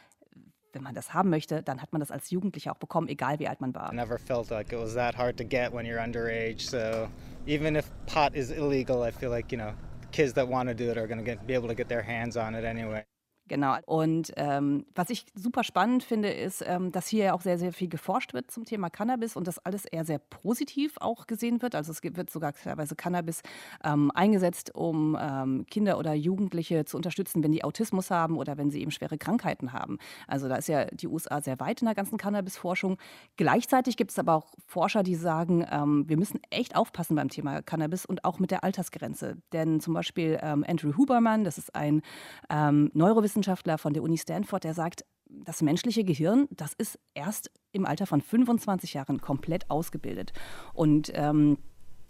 wenn 0.78 0.84
man 0.84 0.94
das 0.94 1.12
haben 1.14 1.32
möchte, 1.32 1.64
dann 1.64 1.82
hat 1.82 1.92
man 1.92 2.00
das 2.02 2.12
als 2.12 2.30
Jugendlicher 2.30 2.72
auch 2.72 2.78
bekommen, 2.78 3.08
egal 3.08 3.40
wie 3.40 3.48
alt 3.48 3.62
man 3.62 3.74
war. 3.74 3.92
Never 3.94 4.20
felt 4.20 4.52
like 4.52 4.72
it 4.72 4.80
was 4.80 4.94
that 4.94 5.18
hard 5.18 5.36
to 5.38 5.44
get 5.44 5.74
when 5.74 5.86
you're 5.88 6.00
underage. 6.00 6.62
So 6.62 7.10
even 7.48 7.76
if 7.76 7.90
pot 8.06 8.36
is 8.36 8.52
illegal, 8.52 9.02
I 9.02 9.12
feel 9.12 9.32
like, 9.32 9.52
you 9.52 9.58
know, 9.58 9.74
kids 10.12 10.34
that 10.34 10.48
want 10.48 10.70
to 10.70 10.76
do 10.76 10.92
it 10.92 10.98
are 10.98 11.08
going 11.08 11.24
to 11.24 11.36
be 11.46 11.56
able 11.56 11.68
to 11.68 11.76
get 11.76 11.90
their 11.90 12.04
hands 12.04 12.38
on 12.38 12.54
it 12.54 12.64
anyway. 12.64 13.04
Genau. 13.48 13.78
Und 13.86 14.34
ähm, 14.36 14.86
was 14.94 15.10
ich 15.10 15.26
super 15.34 15.64
spannend 15.64 16.04
finde, 16.04 16.30
ist, 16.30 16.64
ähm, 16.66 16.92
dass 16.92 17.08
hier 17.08 17.26
ja 17.26 17.34
auch 17.34 17.42
sehr, 17.42 17.58
sehr 17.58 17.72
viel 17.72 17.88
geforscht 17.88 18.34
wird 18.34 18.52
zum 18.52 18.66
Thema 18.66 18.90
Cannabis 18.90 19.36
und 19.36 19.48
das 19.48 19.60
alles 19.60 19.86
eher 19.86 20.06
sehr 20.06 20.20
positiv 20.20 20.96
auch 21.00 21.28
gesehen 21.28 21.62
wird. 21.62 21.76
Also 21.76 21.92
es 21.92 22.04
wird 22.04 22.30
sogar 22.30 22.54
teilweise 22.54 22.96
Cannabis 22.96 23.42
ähm, 23.84 24.12
eingesetzt, 24.12 24.76
um 24.76 25.18
ähm, 25.20 25.66
Kinder 25.70 25.98
oder 25.98 26.14
Jugendliche 26.14 26.86
zu 26.86 26.98
unterstützen, 26.98 27.44
wenn 27.44 27.52
die 27.52 27.64
Autismus 27.64 28.12
haben 28.12 28.38
oder 28.38 28.58
wenn 28.58 28.70
sie 28.70 28.82
eben 28.82 28.92
schwere 28.92 29.18
Krankheiten 29.18 29.74
haben. 29.74 29.98
Also 30.28 30.50
da 30.50 30.56
ist 30.56 30.68
ja 30.68 30.86
die 30.86 31.08
USA 31.08 31.42
sehr 31.42 31.60
weit 31.60 31.82
in 31.82 31.86
der 31.86 31.96
ganzen 31.96 32.18
Cannabis-Forschung. 32.18 32.98
Gleichzeitig 33.38 33.98
gibt 33.98 34.12
es 34.12 34.20
aber 34.20 34.36
auch 34.36 34.48
Forscher, 34.66 35.04
die 35.04 35.16
sagen, 35.16 35.66
ähm, 35.70 36.06
wir 36.08 36.18
müssen 36.18 36.40
echt 36.50 36.76
aufpassen 36.76 37.16
beim 37.16 37.30
Thema 37.30 37.62
Cannabis 37.62 38.06
und 38.06 38.26
auch 38.26 38.40
mit 38.40 38.52
der 38.52 38.64
Altersgrenze. 38.64 39.38
Denn 39.54 39.80
zum 39.80 39.94
Beispiel 39.94 40.38
ähm, 40.42 40.66
Andrew 40.68 40.96
Huberman, 40.98 41.44
das 41.44 41.58
ist 41.58 41.76
ein 41.76 42.02
Neurowissenschaftler, 42.50 43.37
Wissenschaftler 43.38 43.78
von 43.78 43.94
der 43.94 44.02
Uni 44.02 44.18
Stanford, 44.18 44.64
der 44.64 44.74
sagt, 44.74 45.06
das 45.30 45.62
menschliche 45.62 46.04
Gehirn, 46.04 46.48
das 46.50 46.74
ist 46.74 46.98
erst 47.14 47.52
im 47.72 47.86
Alter 47.86 48.08
von 48.08 48.20
25 48.20 48.96
Jahren 48.96 49.22
komplett 49.22 49.70
ausgebildet. 49.70 50.34
Und 50.74 51.12
ähm, 51.14 51.58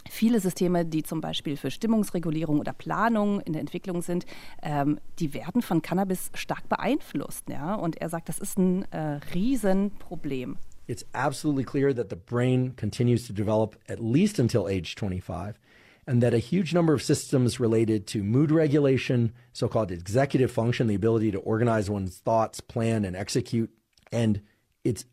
Viele 0.10 0.40
Systeme, 0.40 0.86
die 0.86 1.04
zum 1.04 1.20
Beispiel 1.20 1.58
für 1.58 1.70
Stimmungsregulierung 1.70 2.62
oder 2.62 2.72
Planung 2.72 3.42
in 3.42 3.52
der 3.52 3.60
Entwicklung 3.60 4.02
sind, 4.02 4.26
ähm, 4.64 5.02
die 5.20 5.34
werden 5.34 5.62
von 5.62 5.82
Cannabis 5.82 6.32
stark 6.34 6.70
beeinflusst. 6.70 7.50
Ja? 7.50 7.76
Und 7.76 7.98
er 7.98 8.08
sagt, 8.08 8.30
das 8.30 8.40
ist 8.40 8.58
ein 8.58 8.90
äh, 8.94 9.20
Riesenproblem. 9.34 10.60
It's 10.88 11.06
absolutely 11.12 11.66
clear 11.66 11.94
that 11.94 12.10
the 12.10 12.16
brain 12.16 12.74
continues 12.78 13.28
to 13.28 13.34
develop 13.34 13.78
at 13.90 14.00
least 14.00 14.40
until 14.40 14.66
age 14.66 14.96
25. 14.98 15.60
And 16.08 16.24
that 16.24 16.34
a 16.34 16.40
huge 16.40 16.74
number 16.74 16.94
of 16.94 17.04
systems 17.04 17.60
related 17.60 18.08
to 18.08 18.24
mood 18.24 18.50
regulation, 18.50 19.34
so 19.52 19.68
called 19.68 19.92
executive 19.92 20.50
function, 20.50 20.88
the 20.88 20.96
ability 20.96 21.32
to 21.32 21.40
organize 21.40 21.90
one's 21.90 22.18
thoughts, 22.18 22.62
plan, 22.62 23.04
and 23.04 23.16
execute. 23.16 23.70
And 24.12 24.42
it's 24.86 25.04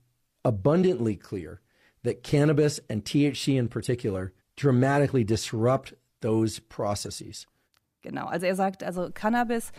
abundantly 0.44 1.16
clear 1.16 1.60
that 2.04 2.22
cannabis 2.22 2.78
and 2.88 3.04
THC 3.04 3.58
in 3.58 3.68
particular 3.68 4.32
dramatically 4.56 5.24
disrupt 5.24 5.94
those 6.20 6.60
processes. 6.60 7.46
Genau, 8.02 8.26
also 8.30 8.46
er 8.46 8.54
sagt, 8.54 8.82
also 8.82 9.10
Cannabis 9.10 9.72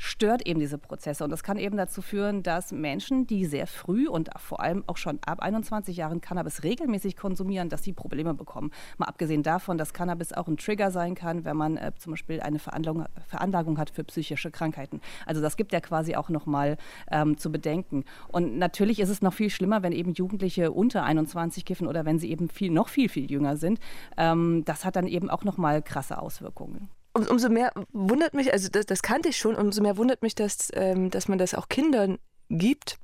stört 0.00 0.46
eben 0.46 0.58
diese 0.60 0.78
Prozesse. 0.78 1.22
Und 1.22 1.30
das 1.30 1.42
kann 1.42 1.58
eben 1.58 1.76
dazu 1.76 2.00
führen, 2.00 2.42
dass 2.42 2.72
Menschen, 2.72 3.26
die 3.26 3.44
sehr 3.44 3.66
früh 3.66 4.08
und 4.08 4.30
vor 4.38 4.60
allem 4.60 4.82
auch 4.86 4.96
schon 4.96 5.18
ab 5.26 5.40
21 5.40 5.94
Jahren 5.94 6.22
Cannabis 6.22 6.62
regelmäßig 6.62 7.16
konsumieren, 7.16 7.68
dass 7.68 7.84
sie 7.84 7.92
Probleme 7.92 8.32
bekommen. 8.32 8.70
Mal 8.96 9.06
abgesehen 9.06 9.42
davon, 9.42 9.76
dass 9.76 9.92
Cannabis 9.92 10.32
auch 10.32 10.48
ein 10.48 10.56
Trigger 10.56 10.90
sein 10.90 11.14
kann, 11.14 11.44
wenn 11.44 11.56
man 11.56 11.76
äh, 11.76 11.92
zum 11.98 12.12
Beispiel 12.12 12.40
eine 12.40 12.58
Veranlagung, 12.58 13.04
Veranlagung, 13.26 13.76
hat 13.76 13.90
für 13.90 14.02
psychische 14.04 14.50
Krankheiten. 14.50 15.02
Also 15.26 15.42
das 15.42 15.58
gibt 15.58 15.70
ja 15.70 15.80
quasi 15.80 16.16
auch 16.16 16.30
nochmal 16.30 16.78
ähm, 17.10 17.36
zu 17.36 17.52
bedenken. 17.52 18.04
Und 18.28 18.56
natürlich 18.56 19.00
ist 19.00 19.10
es 19.10 19.20
noch 19.20 19.34
viel 19.34 19.50
schlimmer, 19.50 19.82
wenn 19.82 19.92
eben 19.92 20.14
Jugendliche 20.14 20.72
unter 20.72 21.04
21 21.04 21.66
kiffen 21.66 21.86
oder 21.86 22.06
wenn 22.06 22.18
sie 22.18 22.30
eben 22.30 22.48
viel, 22.48 22.70
noch 22.70 22.88
viel, 22.88 23.10
viel 23.10 23.30
jünger 23.30 23.58
sind. 23.58 23.78
Ähm, 24.16 24.64
das 24.64 24.86
hat 24.86 24.96
dann 24.96 25.06
eben 25.06 25.28
auch 25.28 25.44
nochmal 25.44 25.82
krasse 25.82 26.18
Auswirkungen 26.22 26.88
um, 27.12 27.26
umso 27.26 27.48
mehr 27.48 27.72
wundert 27.92 28.34
mich, 28.34 28.52
also 28.52 28.68
das, 28.68 28.86
das, 28.86 29.02
kannte 29.02 29.28
ich 29.30 29.36
schon, 29.36 29.56
umso 29.56 29.82
mehr 29.82 29.96
wundert 29.96 30.22
mich, 30.22 30.34
dass, 30.34 30.68
ähm, 30.74 31.10
dass 31.10 31.28
man 31.28 31.38
das 31.38 31.54
auch 31.54 31.68
Kindern 31.68 32.18
gibt. 32.48 32.98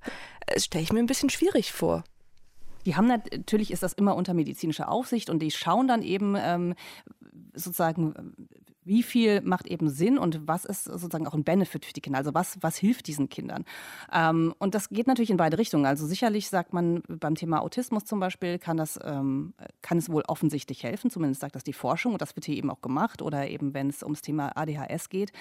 Das 0.47 0.64
stelle 0.64 0.85
ich 0.85 0.92
mir 0.92 1.01
ein 1.01 1.07
bisschen 1.07 1.31
schwierig 1.31 1.73
vor. 1.73 2.05
Die 2.85 2.95
haben 2.95 3.09
natürlich 3.09 3.73
ist 3.73 3.83
das 3.83 3.92
immer 3.92 4.14
unter 4.14 4.33
medizinischer 4.33 4.88
Aufsicht 4.88 5.29
und 5.29 5.40
die 5.40 5.51
schauen 5.51 5.88
dann 5.88 6.03
eben 6.03 6.37
ähm, 6.38 6.75
sozusagen, 7.53 8.35
wie 8.87 9.03
viel 9.03 9.40
macht 9.42 9.66
eben 9.66 9.90
Sinn 9.90 10.16
und 10.16 10.46
was 10.46 10.64
ist 10.64 10.85
sozusagen 10.85 11.27
auch 11.27 11.35
ein 11.35 11.44
Benefit 11.44 11.85
für 11.85 11.92
die 11.92 12.01
Kinder? 12.01 12.18
Also 12.18 12.35
was, 12.35 12.57
was 12.61 12.77
hilft 12.77 13.09
diesen 13.09 13.29
Kindern? 13.29 13.64
Ähm, 14.12 14.55
und 14.59 14.75
das 14.75 14.88
geht 14.88 15.09
natürlich 15.09 15.31
in 15.31 15.37
beide 15.37 15.59
Richtungen. 15.59 15.87
Also 15.87 16.07
sicherlich 16.07 16.49
sagt 16.49 16.72
man 16.72 17.03
beim 17.09 17.35
Thema 17.35 17.62
Autismus 17.62 18.05
zum 18.05 18.20
Beispiel, 18.20 18.59
kann, 18.59 18.77
das, 18.77 18.99
ähm, 19.03 19.55
kann 19.83 19.99
es 19.99 20.09
wohl 20.09 20.22
offensichtlich 20.29 20.85
helfen, 20.85 21.11
zumindest 21.11 21.40
sagt 21.40 21.57
das 21.57 21.64
die 21.64 21.72
Forschung 21.72 22.12
und 22.12 22.22
das 22.22 22.37
wird 22.37 22.46
hier 22.46 22.57
eben 22.57 22.70
auch 22.70 22.81
gemacht 22.81 23.22
oder 23.22 23.49
eben 23.49 23.75
wenn 23.75 23.88
es 23.88 24.03
ums 24.05 24.22
Thema 24.22 24.57
ADHS 24.57 25.09
geht. 25.09 25.33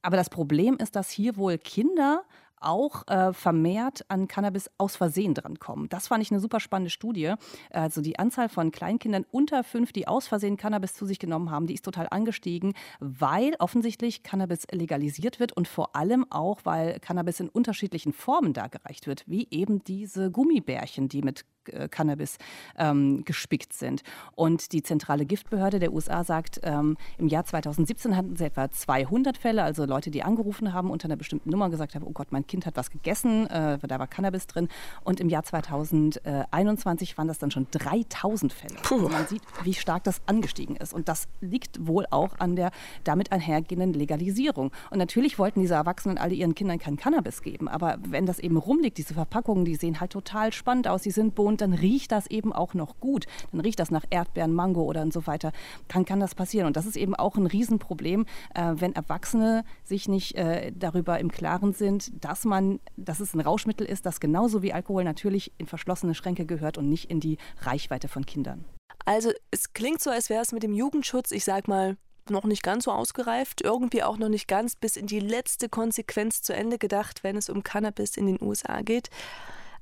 Aber 0.00 0.16
das 0.16 0.30
Problem 0.30 0.76
ist, 0.76 0.96
dass 0.96 1.10
hier 1.10 1.36
wohl 1.36 1.58
Kinder 1.58 2.24
auch 2.60 3.06
äh, 3.08 3.32
vermehrt 3.32 4.04
an 4.08 4.28
Cannabis 4.28 4.70
aus 4.78 4.96
Versehen 4.96 5.34
drankommen. 5.34 5.88
Das 5.88 6.08
fand 6.08 6.22
ich 6.22 6.30
eine 6.30 6.40
super 6.40 6.60
spannende 6.60 6.90
Studie. 6.90 7.34
Also 7.70 8.00
die 8.00 8.18
Anzahl 8.18 8.48
von 8.48 8.70
Kleinkindern 8.70 9.26
unter 9.30 9.64
fünf, 9.64 9.92
die 9.92 10.08
aus 10.08 10.26
Versehen 10.26 10.56
Cannabis 10.56 10.94
zu 10.94 11.06
sich 11.06 11.18
genommen 11.18 11.50
haben, 11.50 11.66
die 11.66 11.74
ist 11.74 11.84
total 11.84 12.08
angestiegen, 12.10 12.74
weil 13.00 13.54
offensichtlich 13.58 14.22
Cannabis 14.22 14.66
legalisiert 14.70 15.40
wird 15.40 15.52
und 15.52 15.68
vor 15.68 15.96
allem 15.96 16.26
auch, 16.30 16.60
weil 16.64 17.00
Cannabis 17.00 17.40
in 17.40 17.48
unterschiedlichen 17.48 18.12
Formen 18.12 18.52
dargereicht 18.52 19.06
wird, 19.06 19.24
wie 19.26 19.48
eben 19.50 19.84
diese 19.84 20.30
Gummibärchen, 20.30 21.08
die 21.08 21.22
mit 21.22 21.44
äh, 21.72 21.88
Cannabis 21.88 22.38
ähm, 22.76 23.24
gespickt 23.24 23.72
sind. 23.72 24.02
Und 24.34 24.72
die 24.72 24.82
zentrale 24.82 25.26
Giftbehörde 25.26 25.78
der 25.78 25.92
USA 25.92 26.24
sagt, 26.24 26.60
ähm, 26.62 26.96
im 27.18 27.28
Jahr 27.28 27.44
2017 27.44 28.16
hatten 28.16 28.36
sie 28.36 28.44
etwa 28.44 28.70
200 28.70 29.38
Fälle, 29.38 29.62
also 29.62 29.84
Leute, 29.84 30.10
die 30.10 30.22
angerufen 30.22 30.72
haben 30.72 30.90
unter 30.90 31.06
einer 31.06 31.16
bestimmten 31.16 31.50
Nummer 31.50 31.70
gesagt 31.70 31.94
haben, 31.94 32.04
oh 32.04 32.12
Gott, 32.12 32.28
mein 32.30 32.46
Kind 32.46 32.66
hat 32.66 32.76
was 32.76 32.90
gegessen, 32.90 33.46
äh, 33.48 33.78
da 33.78 33.98
war 33.98 34.06
Cannabis 34.06 34.46
drin. 34.46 34.68
Und 35.04 35.20
im 35.20 35.28
Jahr 35.28 35.42
2021 35.42 37.18
waren 37.18 37.28
das 37.28 37.38
dann 37.38 37.50
schon 37.50 37.66
3000 37.70 38.52
Fälle. 38.52 38.76
Also 38.90 39.08
man 39.08 39.26
sieht, 39.26 39.42
wie 39.64 39.74
stark 39.74 40.04
das 40.04 40.20
angestiegen 40.26 40.76
ist. 40.76 40.92
Und 40.92 41.08
das 41.08 41.28
liegt 41.40 41.86
wohl 41.86 42.06
auch 42.10 42.38
an 42.38 42.56
der 42.56 42.70
damit 43.04 43.32
einhergehenden 43.32 43.92
Legalisierung. 43.92 44.72
Und 44.90 44.98
natürlich 44.98 45.38
wollten 45.38 45.60
diese 45.60 45.74
Erwachsenen 45.74 46.18
alle 46.18 46.34
ihren 46.34 46.54
Kindern 46.54 46.78
kein 46.78 46.96
Cannabis 46.96 47.42
geben. 47.42 47.68
Aber 47.68 47.98
wenn 48.06 48.26
das 48.26 48.38
eben 48.38 48.56
rumliegt, 48.56 48.98
diese 48.98 49.14
Verpackungen, 49.14 49.64
die 49.64 49.74
sehen 49.74 50.00
halt 50.00 50.12
total 50.12 50.52
spannend 50.52 50.88
aus, 50.88 51.02
die 51.02 51.10
sind 51.10 51.34
bunt, 51.34 51.57
und 51.58 51.72
dann 51.72 51.78
riecht 51.78 52.12
das 52.12 52.28
eben 52.28 52.52
auch 52.52 52.74
noch 52.74 53.00
gut. 53.00 53.26
Dann 53.50 53.60
riecht 53.60 53.80
das 53.80 53.90
nach 53.90 54.04
Erdbeeren, 54.10 54.54
Mango 54.54 54.82
oder 54.82 55.02
und 55.02 55.12
so 55.12 55.26
weiter. 55.26 55.52
Dann 55.88 56.04
kann 56.04 56.20
das 56.20 56.34
passieren. 56.34 56.66
Und 56.66 56.76
das 56.76 56.86
ist 56.86 56.96
eben 56.96 57.16
auch 57.16 57.36
ein 57.36 57.46
Riesenproblem, 57.46 58.26
äh, 58.54 58.74
wenn 58.76 58.94
Erwachsene 58.94 59.64
sich 59.84 60.08
nicht 60.08 60.36
äh, 60.36 60.72
darüber 60.74 61.18
im 61.18 61.32
Klaren 61.32 61.72
sind, 61.72 62.12
dass 62.24 62.44
man, 62.44 62.78
dass 62.96 63.20
es 63.20 63.34
ein 63.34 63.40
Rauschmittel 63.40 63.86
ist, 63.86 64.06
das 64.06 64.20
genauso 64.20 64.62
wie 64.62 64.72
Alkohol 64.72 65.02
natürlich 65.02 65.52
in 65.58 65.66
verschlossene 65.66 66.14
Schränke 66.14 66.46
gehört 66.46 66.78
und 66.78 66.88
nicht 66.88 67.10
in 67.10 67.18
die 67.18 67.38
Reichweite 67.62 68.06
von 68.06 68.24
Kindern. 68.24 68.64
Also 69.04 69.32
es 69.50 69.72
klingt 69.72 70.00
so, 70.00 70.10
als 70.10 70.30
wäre 70.30 70.42
es 70.42 70.52
mit 70.52 70.62
dem 70.62 70.74
Jugendschutz, 70.74 71.32
ich 71.32 71.44
sag 71.44 71.66
mal, 71.66 71.96
noch 72.30 72.44
nicht 72.44 72.62
ganz 72.62 72.84
so 72.84 72.92
ausgereift, 72.92 73.62
irgendwie 73.62 74.02
auch 74.02 74.18
noch 74.18 74.28
nicht 74.28 74.46
ganz 74.46 74.76
bis 74.76 74.96
in 74.96 75.06
die 75.06 75.20
letzte 75.20 75.68
Konsequenz 75.68 76.42
zu 76.42 76.54
Ende 76.54 76.78
gedacht, 76.78 77.24
wenn 77.24 77.36
es 77.36 77.48
um 77.48 77.62
Cannabis 77.62 78.16
in 78.16 78.26
den 78.26 78.38
USA 78.40 78.82
geht. 78.82 79.08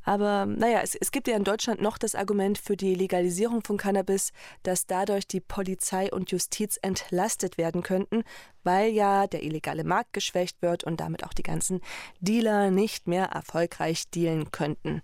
Aber 0.06 0.46
naja, 0.46 0.80
es, 0.82 0.94
es 0.94 1.10
gibt 1.10 1.26
ja 1.26 1.36
in 1.36 1.42
Deutschland 1.42 1.82
noch 1.82 1.98
das 1.98 2.14
Argument 2.14 2.58
für 2.58 2.76
die 2.76 2.94
Legalisierung 2.94 3.62
von 3.62 3.76
Cannabis, 3.76 4.32
dass 4.62 4.86
dadurch 4.86 5.26
die 5.26 5.40
Polizei 5.40 6.10
und 6.12 6.30
Justiz 6.30 6.78
entlastet 6.80 7.58
werden 7.58 7.82
könnten, 7.82 8.22
weil 8.62 8.92
ja 8.92 9.26
der 9.26 9.42
illegale 9.42 9.82
Markt 9.82 10.12
geschwächt 10.12 10.62
wird 10.62 10.84
und 10.84 11.00
damit 11.00 11.24
auch 11.24 11.34
die 11.34 11.42
ganzen 11.42 11.80
Dealer 12.20 12.70
nicht 12.70 13.08
mehr 13.08 13.26
erfolgreich 13.26 14.08
dealen 14.08 14.52
könnten. 14.52 15.02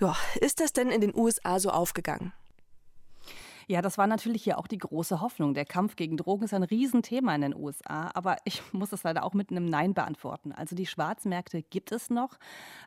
Ja, 0.00 0.16
ist 0.40 0.60
das 0.60 0.72
denn 0.72 0.90
in 0.90 1.02
den 1.02 1.14
USA 1.14 1.60
so 1.60 1.68
aufgegangen? 1.68 2.32
Ja, 3.72 3.80
das 3.80 3.96
war 3.96 4.06
natürlich 4.06 4.44
hier 4.44 4.58
auch 4.58 4.66
die 4.66 4.76
große 4.76 5.22
Hoffnung. 5.22 5.54
Der 5.54 5.64
Kampf 5.64 5.96
gegen 5.96 6.18
Drogen 6.18 6.44
ist 6.44 6.52
ein 6.52 6.62
Riesenthema 6.62 7.34
in 7.34 7.40
den 7.40 7.56
USA, 7.56 8.10
aber 8.12 8.36
ich 8.44 8.60
muss 8.74 8.92
es 8.92 9.02
leider 9.02 9.24
auch 9.24 9.32
mit 9.32 9.50
einem 9.50 9.64
Nein 9.64 9.94
beantworten. 9.94 10.52
Also 10.52 10.76
die 10.76 10.84
Schwarzmärkte 10.84 11.62
gibt 11.62 11.90
es 11.90 12.10
noch. 12.10 12.38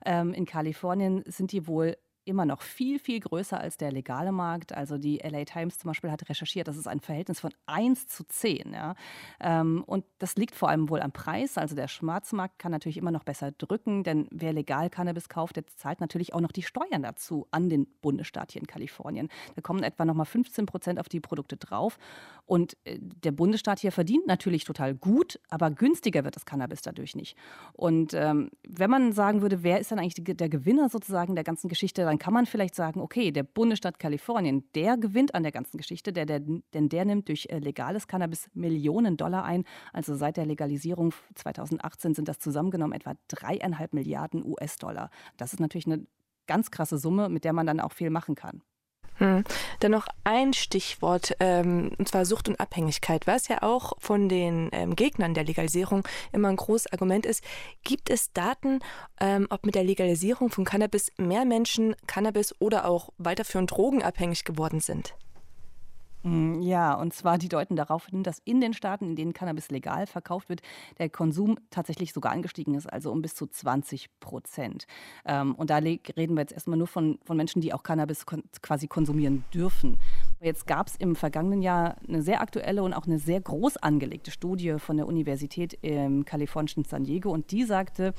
Ähm, 0.06 0.32
in 0.32 0.46
Kalifornien 0.46 1.24
sind 1.26 1.54
die 1.54 1.66
wohl 1.66 1.98
immer 2.26 2.46
noch 2.46 2.62
viel, 2.62 3.00
viel 3.00 3.20
größer 3.20 3.60
als 3.60 3.78
der 3.78 3.92
legale 3.92 4.32
Markt. 4.32 4.74
Also 4.74 4.98
die 4.98 5.18
LA 5.18 5.46
Times 5.46 5.78
zum 5.78 5.90
Beispiel 5.90 6.12
hat 6.12 6.28
recherchiert, 6.30 6.68
das 6.68 6.78
ist 6.78 6.88
ein 6.88 7.00
Verhältnis 7.00 7.40
von 7.40 7.52
1 7.68 8.08
zu 8.08 8.24
10. 8.24 8.74
Ja? 8.74 8.96
Ähm, 9.40 9.84
und 9.86 10.06
das 10.20 10.36
liegt 10.36 10.56
vor 10.56 10.70
allem 10.70 10.90
wohl 10.90 11.02
am 11.02 11.12
Preis. 11.12 11.58
Also 11.58 11.76
der 11.76 11.88
Schwarzmarkt 11.88 12.60
kann 12.60 12.72
natürlich 12.72 12.98
immer 12.98 13.12
noch 13.12 13.24
besser 13.24 13.52
drücken, 13.52 14.04
denn 14.04 14.28
wer 14.32 14.54
legal 14.54 14.90
Cannabis 14.90 15.30
kauft, 15.30 15.56
der 15.56 15.66
zahlt 15.68 16.02
natürlich 16.02 16.34
auch 16.34 16.42
noch 16.42 16.52
die 16.52 16.64
Steuern 16.64 17.04
dazu 17.04 17.48
an 17.52 17.70
den 17.70 17.88
Bundesstaat 18.02 18.52
hier 18.52 18.62
in 18.62 18.68
Kalifornien. 18.68 19.30
Da 19.56 19.62
kommen 19.62 19.84
etwa 19.84 20.06
noch 20.06 20.16
mal 20.16 20.26
15 20.26 20.66
Prozent 20.66 21.00
auf 21.00 21.10
die 21.10 21.20
Produkte 21.20 21.58
drauf. 21.58 21.98
Und 22.46 22.78
äh, 22.86 22.98
der 23.00 23.32
Bundesstaat 23.32 23.80
hier 23.80 23.92
verdient 23.92 24.28
natürlich 24.28 24.64
total 24.66 24.94
gut, 24.96 25.40
aber 25.50 25.72
günstiger 25.72 26.24
wird 26.24 26.36
das 26.36 26.46
Cannabis 26.46 26.82
dadurch 26.82 27.16
nicht. 27.16 27.38
Und 27.74 28.14
ähm, 28.14 28.52
wenn 28.68 28.90
man 28.90 29.14
sagen 29.14 29.42
würde, 29.42 29.64
wer 29.64 29.80
ist 29.80 29.92
dann 29.92 30.00
eigentlich 30.00 30.16
der 30.16 30.50
Gewinner 30.50 30.90
sozusagen 30.90 31.36
der 31.36 31.44
ganzen 31.44 31.70
Geschichte, 31.70 32.04
dann 32.04 32.15
dann 32.16 32.20
kann 32.20 32.34
man 32.34 32.46
vielleicht 32.46 32.76
sagen, 32.76 33.02
okay, 33.02 33.32
der 33.32 33.44
Bundesstaat 33.44 34.00
Kalifornien, 34.00 34.64
der 34.74 34.96
gewinnt 34.96 35.36
an 35.36 35.44
der 35.44 35.52
ganzen 35.52 35.78
Geschichte, 35.78 36.14
der, 36.14 36.26
der, 36.26 36.40
denn 36.40 36.88
der 36.88 37.04
nimmt 37.04 37.28
durch 37.28 37.48
äh, 37.50 37.60
legales 37.60 38.08
Cannabis 38.08 38.50
Millionen 38.54 39.18
Dollar 39.18 39.44
ein. 39.44 39.66
Also 39.92 40.16
seit 40.16 40.38
der 40.38 40.46
Legalisierung 40.46 41.14
2018 41.34 42.14
sind 42.14 42.30
das 42.30 42.40
zusammengenommen 42.40 42.94
etwa 42.94 43.16
dreieinhalb 43.28 43.92
Milliarden 43.92 44.46
US-Dollar. 44.46 45.10
Das 45.36 45.52
ist 45.52 45.60
natürlich 45.60 45.88
eine 45.88 46.08
ganz 46.48 46.72
krasse 46.72 46.98
Summe, 46.98 47.28
mit 47.28 47.44
der 47.44 47.52
man 47.52 47.68
dann 47.68 47.82
auch 47.82 47.92
viel 47.92 48.10
machen 48.10 48.36
kann. 48.36 48.62
Hm. 49.18 49.44
Dann 49.80 49.92
noch 49.92 50.08
ein 50.24 50.54
Stichwort, 50.54 51.36
ähm, 51.40 51.92
und 51.98 52.08
zwar 52.08 52.26
Sucht 52.26 52.50
und 52.50 52.60
Abhängigkeit, 52.60 53.28
was 53.28 53.48
ja 53.48 53.64
auch 53.64 53.94
von 54.00 54.28
den 54.28 54.70
ähm, 54.74 54.96
Gegnern 54.96 55.34
der 55.34 55.46
Legalisierung 55.46 56.06
immer 56.34 56.50
ein 56.50 56.58
großes 56.58 56.92
Argument 56.92 57.26
ist. 57.26 57.44
Gibt 57.84 58.10
es 58.10 58.34
Daten, 58.34 58.80
ähm, 59.22 59.48
ob 59.50 59.66
mit 59.66 59.76
der 59.76 59.84
Legalisierung 59.84 60.50
von 60.50 60.66
Cannabis 60.66 61.12
mehr 61.18 61.46
Menschen 61.46 61.96
Cannabis 62.08 62.54
oder 62.60 62.86
auch 62.86 63.10
weiterführend 63.18 63.72
drogenabhängig 63.72 64.44
geworden 64.44 64.82
sind? 64.82 65.16
Mm, 66.26 66.60
ja, 66.62 66.96
und 66.96 67.14
zwar 67.14 67.38
die 67.38 67.50
deuten 67.50 67.76
darauf 67.76 68.08
hin, 68.08 68.24
dass 68.24 68.40
in 68.46 68.60
den 68.60 68.74
Staaten, 68.74 69.06
in 69.06 69.16
denen 69.16 69.34
Cannabis 69.34 69.70
legal 69.70 70.08
verkauft 70.08 70.50
wird, 70.50 70.62
der 70.98 71.08
Konsum 71.08 71.60
tatsächlich 71.70 72.14
sogar 72.14 72.32
angestiegen 72.32 72.74
ist, 72.74 72.92
also 72.92 73.12
um 73.12 73.22
bis 73.22 73.36
zu 73.36 73.46
20 73.46 74.10
Prozent. 74.20 74.88
Ähm, 75.26 75.54
und 75.54 75.70
da 75.70 75.78
reden 75.78 76.36
wir 76.36 76.42
jetzt 76.42 76.54
erstmal 76.54 76.80
nur 76.80 76.88
von, 76.88 77.20
von 77.24 77.38
Menschen, 77.38 77.62
die 77.62 77.74
auch 77.74 77.84
Cannabis 77.84 78.26
quasi 78.26 78.88
konsumieren 78.88 79.46
dürfen. 79.54 80.00
Jetzt 80.42 80.66
gab 80.66 80.88
es 80.88 80.96
im 80.96 81.16
vergangenen 81.16 81.62
Jahr 81.62 81.98
eine 82.08 82.24
sehr 82.24 82.42
aktuelle 82.42 82.82
und 82.82 82.94
auch 82.94 83.06
eine 83.06 83.20
sehr 83.20 83.40
groß 83.40 83.78
angelegte 83.78 84.32
Studie 84.32 84.80
von 84.80 84.98
der 84.98 85.06
Universität 85.06 85.78
im 85.84 86.26
kalifornischen 86.26 86.86
San 86.86 87.04
Diego 87.04 87.30
und 87.30 87.52
die 87.52 87.66
sagte, 87.66 88.16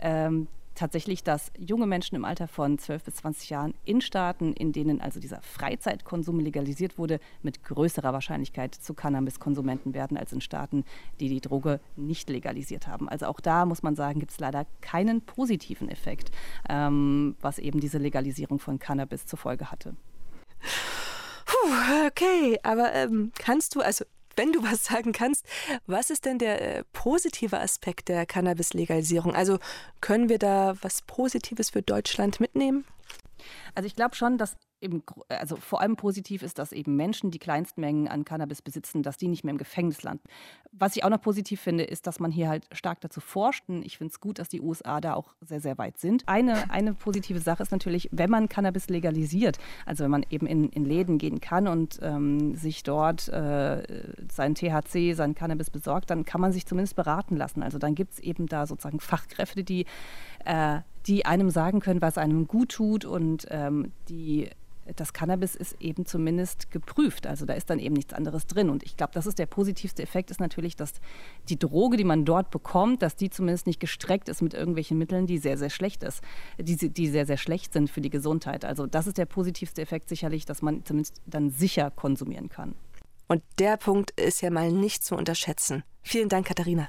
ähm, 0.00 0.48
tatsächlich, 0.74 1.22
dass 1.22 1.50
junge 1.58 1.86
Menschen 1.86 2.16
im 2.16 2.24
Alter 2.24 2.48
von 2.48 2.78
12 2.78 3.04
bis 3.04 3.14
20 3.16 3.50
Jahren 3.50 3.74
in 3.84 4.00
Staaten, 4.00 4.52
in 4.52 4.72
denen 4.72 5.00
also 5.00 5.20
dieser 5.20 5.40
Freizeitkonsum 5.42 6.40
legalisiert 6.40 6.98
wurde, 6.98 7.20
mit 7.42 7.64
größerer 7.64 8.12
Wahrscheinlichkeit 8.12 8.74
zu 8.74 8.94
Cannabiskonsumenten 8.94 9.94
werden 9.94 10.16
als 10.16 10.32
in 10.32 10.40
Staaten, 10.40 10.84
die 11.20 11.28
die 11.28 11.40
Droge 11.40 11.80
nicht 11.96 12.28
legalisiert 12.28 12.86
haben. 12.86 13.08
Also 13.08 13.26
auch 13.26 13.40
da 13.40 13.66
muss 13.66 13.82
man 13.82 13.96
sagen, 13.96 14.20
gibt 14.20 14.32
es 14.32 14.40
leider 14.40 14.66
keinen 14.80 15.22
positiven 15.22 15.88
Effekt, 15.88 16.30
ähm, 16.68 17.36
was 17.40 17.58
eben 17.58 17.80
diese 17.80 17.98
Legalisierung 17.98 18.58
von 18.58 18.78
Cannabis 18.78 19.26
zur 19.26 19.38
Folge 19.38 19.70
hatte. 19.70 19.94
Puh, 21.46 22.06
okay, 22.06 22.58
aber 22.62 22.92
ähm, 22.94 23.32
kannst 23.38 23.74
du, 23.74 23.80
also 23.80 24.04
wenn 24.36 24.52
du 24.52 24.62
was 24.62 24.84
sagen 24.84 25.12
kannst, 25.12 25.44
was 25.86 26.10
ist 26.10 26.24
denn 26.24 26.38
der 26.38 26.78
äh, 26.78 26.84
positive 26.92 27.58
Aspekt 27.58 28.08
der 28.08 28.26
Cannabis-Legalisierung? 28.26 29.34
Also 29.34 29.58
können 30.00 30.28
wir 30.28 30.38
da 30.38 30.74
was 30.82 31.02
Positives 31.02 31.70
für 31.70 31.82
Deutschland 31.82 32.40
mitnehmen? 32.40 32.84
Also 33.74 33.86
ich 33.86 33.96
glaube 33.96 34.14
schon, 34.14 34.38
dass 34.38 34.56
eben, 34.84 35.02
also 35.28 35.56
vor 35.56 35.80
allem 35.80 35.96
positiv 35.96 36.42
ist, 36.42 36.58
dass 36.58 36.72
eben 36.72 36.94
Menschen, 36.96 37.30
die 37.30 37.38
Kleinstmengen 37.38 38.06
an 38.08 38.24
Cannabis 38.24 38.62
besitzen, 38.62 39.02
dass 39.02 39.16
die 39.16 39.28
nicht 39.28 39.42
mehr 39.42 39.52
im 39.52 39.58
Gefängnis 39.58 40.02
landen. 40.02 40.22
Was 40.72 40.96
ich 40.96 41.04
auch 41.04 41.10
noch 41.10 41.20
positiv 41.20 41.60
finde, 41.60 41.84
ist, 41.84 42.06
dass 42.06 42.20
man 42.20 42.30
hier 42.30 42.48
halt 42.48 42.66
stark 42.72 43.00
dazu 43.00 43.20
forscht. 43.20 43.64
Ich 43.82 43.98
finde 43.98 44.12
es 44.12 44.20
gut, 44.20 44.38
dass 44.38 44.48
die 44.48 44.60
USA 44.60 45.00
da 45.00 45.14
auch 45.14 45.34
sehr, 45.40 45.60
sehr 45.60 45.78
weit 45.78 45.98
sind. 45.98 46.22
Eine, 46.26 46.70
eine 46.70 46.94
positive 46.94 47.40
Sache 47.40 47.62
ist 47.62 47.72
natürlich, 47.72 48.08
wenn 48.12 48.30
man 48.30 48.48
Cannabis 48.48 48.88
legalisiert, 48.88 49.58
also 49.86 50.04
wenn 50.04 50.10
man 50.10 50.26
eben 50.30 50.46
in, 50.46 50.68
in 50.68 50.84
Läden 50.84 51.18
gehen 51.18 51.40
kann 51.40 51.66
und 51.66 51.98
ähm, 52.02 52.54
sich 52.54 52.82
dort 52.82 53.28
äh, 53.28 53.82
sein 54.30 54.54
THC, 54.54 55.14
sein 55.14 55.34
Cannabis 55.34 55.70
besorgt, 55.70 56.10
dann 56.10 56.24
kann 56.24 56.40
man 56.40 56.52
sich 56.52 56.66
zumindest 56.66 56.96
beraten 56.96 57.36
lassen. 57.36 57.62
Also 57.62 57.78
dann 57.78 57.94
gibt 57.94 58.14
es 58.14 58.20
eben 58.20 58.46
da 58.46 58.66
sozusagen 58.66 59.00
Fachkräfte, 59.00 59.64
die 59.64 59.86
äh, 60.44 60.80
die 61.06 61.26
einem 61.26 61.50
sagen 61.50 61.80
können, 61.80 62.00
was 62.00 62.18
einem 62.18 62.46
gut 62.46 62.70
tut 62.70 63.04
und 63.04 63.46
ähm, 63.50 63.92
die 64.08 64.48
das 64.96 65.12
Cannabis 65.12 65.54
ist 65.54 65.80
eben 65.80 66.06
zumindest 66.06 66.70
geprüft. 66.70 67.26
Also 67.26 67.46
da 67.46 67.54
ist 67.54 67.70
dann 67.70 67.78
eben 67.78 67.94
nichts 67.94 68.12
anderes 68.12 68.46
drin. 68.46 68.70
Und 68.70 68.82
ich 68.82 68.96
glaube, 68.96 69.12
das 69.14 69.26
ist 69.26 69.38
der 69.38 69.46
positivste 69.46 70.02
Effekt, 70.02 70.30
ist 70.30 70.40
natürlich, 70.40 70.76
dass 70.76 70.92
die 71.48 71.58
Droge, 71.58 71.96
die 71.96 72.04
man 72.04 72.24
dort 72.24 72.50
bekommt, 72.50 73.02
dass 73.02 73.16
die 73.16 73.30
zumindest 73.30 73.66
nicht 73.66 73.80
gestreckt 73.80 74.28
ist 74.28 74.42
mit 74.42 74.54
irgendwelchen 74.54 74.98
Mitteln, 74.98 75.26
die 75.26 75.38
sehr, 75.38 75.58
sehr 75.58 75.70
schlecht 75.70 76.02
ist, 76.02 76.22
die, 76.58 76.76
die 76.90 77.08
sehr, 77.08 77.26
sehr 77.26 77.38
schlecht 77.38 77.72
sind 77.72 77.90
für 77.90 78.00
die 78.00 78.10
Gesundheit. 78.10 78.64
Also 78.64 78.86
das 78.86 79.06
ist 79.06 79.18
der 79.18 79.26
positivste 79.26 79.82
Effekt 79.82 80.08
sicherlich, 80.08 80.44
dass 80.44 80.62
man 80.62 80.84
zumindest 80.84 81.20
dann 81.26 81.50
sicher 81.50 81.90
konsumieren 81.90 82.48
kann. 82.48 82.74
Und 83.26 83.42
der 83.58 83.76
Punkt 83.78 84.10
ist 84.20 84.42
ja 84.42 84.50
mal 84.50 84.70
nicht 84.70 85.04
zu 85.04 85.16
unterschätzen. 85.16 85.82
Vielen 86.02 86.28
Dank, 86.28 86.46
Katharina. 86.46 86.88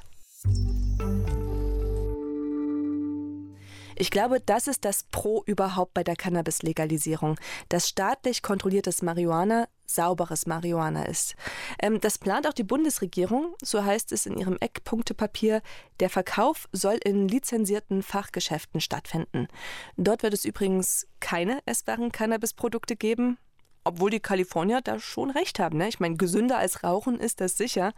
Ich 3.97 4.11
glaube, 4.11 4.41
das 4.41 4.67
ist 4.67 4.83
das 4.83 5.03
Pro 5.03 5.43
überhaupt 5.45 5.93
bei 5.93 6.03
der 6.03 6.15
Cannabis-Legalisierung, 6.15 7.39
dass 7.69 7.87
staatlich 7.87 8.41
kontrolliertes 8.41 9.01
Marihuana 9.01 9.67
sauberes 9.85 10.47
Marihuana 10.47 11.05
ist. 11.05 11.35
Ähm, 11.79 12.01
das 12.01 12.17
plant 12.17 12.47
auch 12.47 12.53
die 12.53 12.63
Bundesregierung, 12.63 13.55
so 13.61 13.83
heißt 13.83 14.11
es 14.11 14.25
in 14.25 14.37
ihrem 14.37 14.57
Eckpunktepapier. 14.59 15.61
Der 15.99 16.09
Verkauf 16.09 16.67
soll 16.71 16.99
in 17.03 17.27
lizenzierten 17.27 18.03
Fachgeschäften 18.03 18.81
stattfinden. 18.81 19.47
Dort 19.95 20.23
wird 20.23 20.33
es 20.33 20.45
übrigens 20.45 21.07
keine 21.19 21.59
essbaren 21.65 22.11
Cannabisprodukte 22.11 22.95
geben, 22.95 23.37
obwohl 23.83 24.09
die 24.09 24.19
Kalifornier 24.19 24.81
da 24.81 24.99
schon 24.99 25.29
recht 25.29 25.59
haben. 25.59 25.77
Ne? 25.77 25.87
Ich 25.87 25.99
meine, 25.99 26.17
gesünder 26.17 26.57
als 26.57 26.83
Rauchen 26.83 27.19
ist 27.19 27.39
das 27.39 27.57
sicher. 27.57 27.93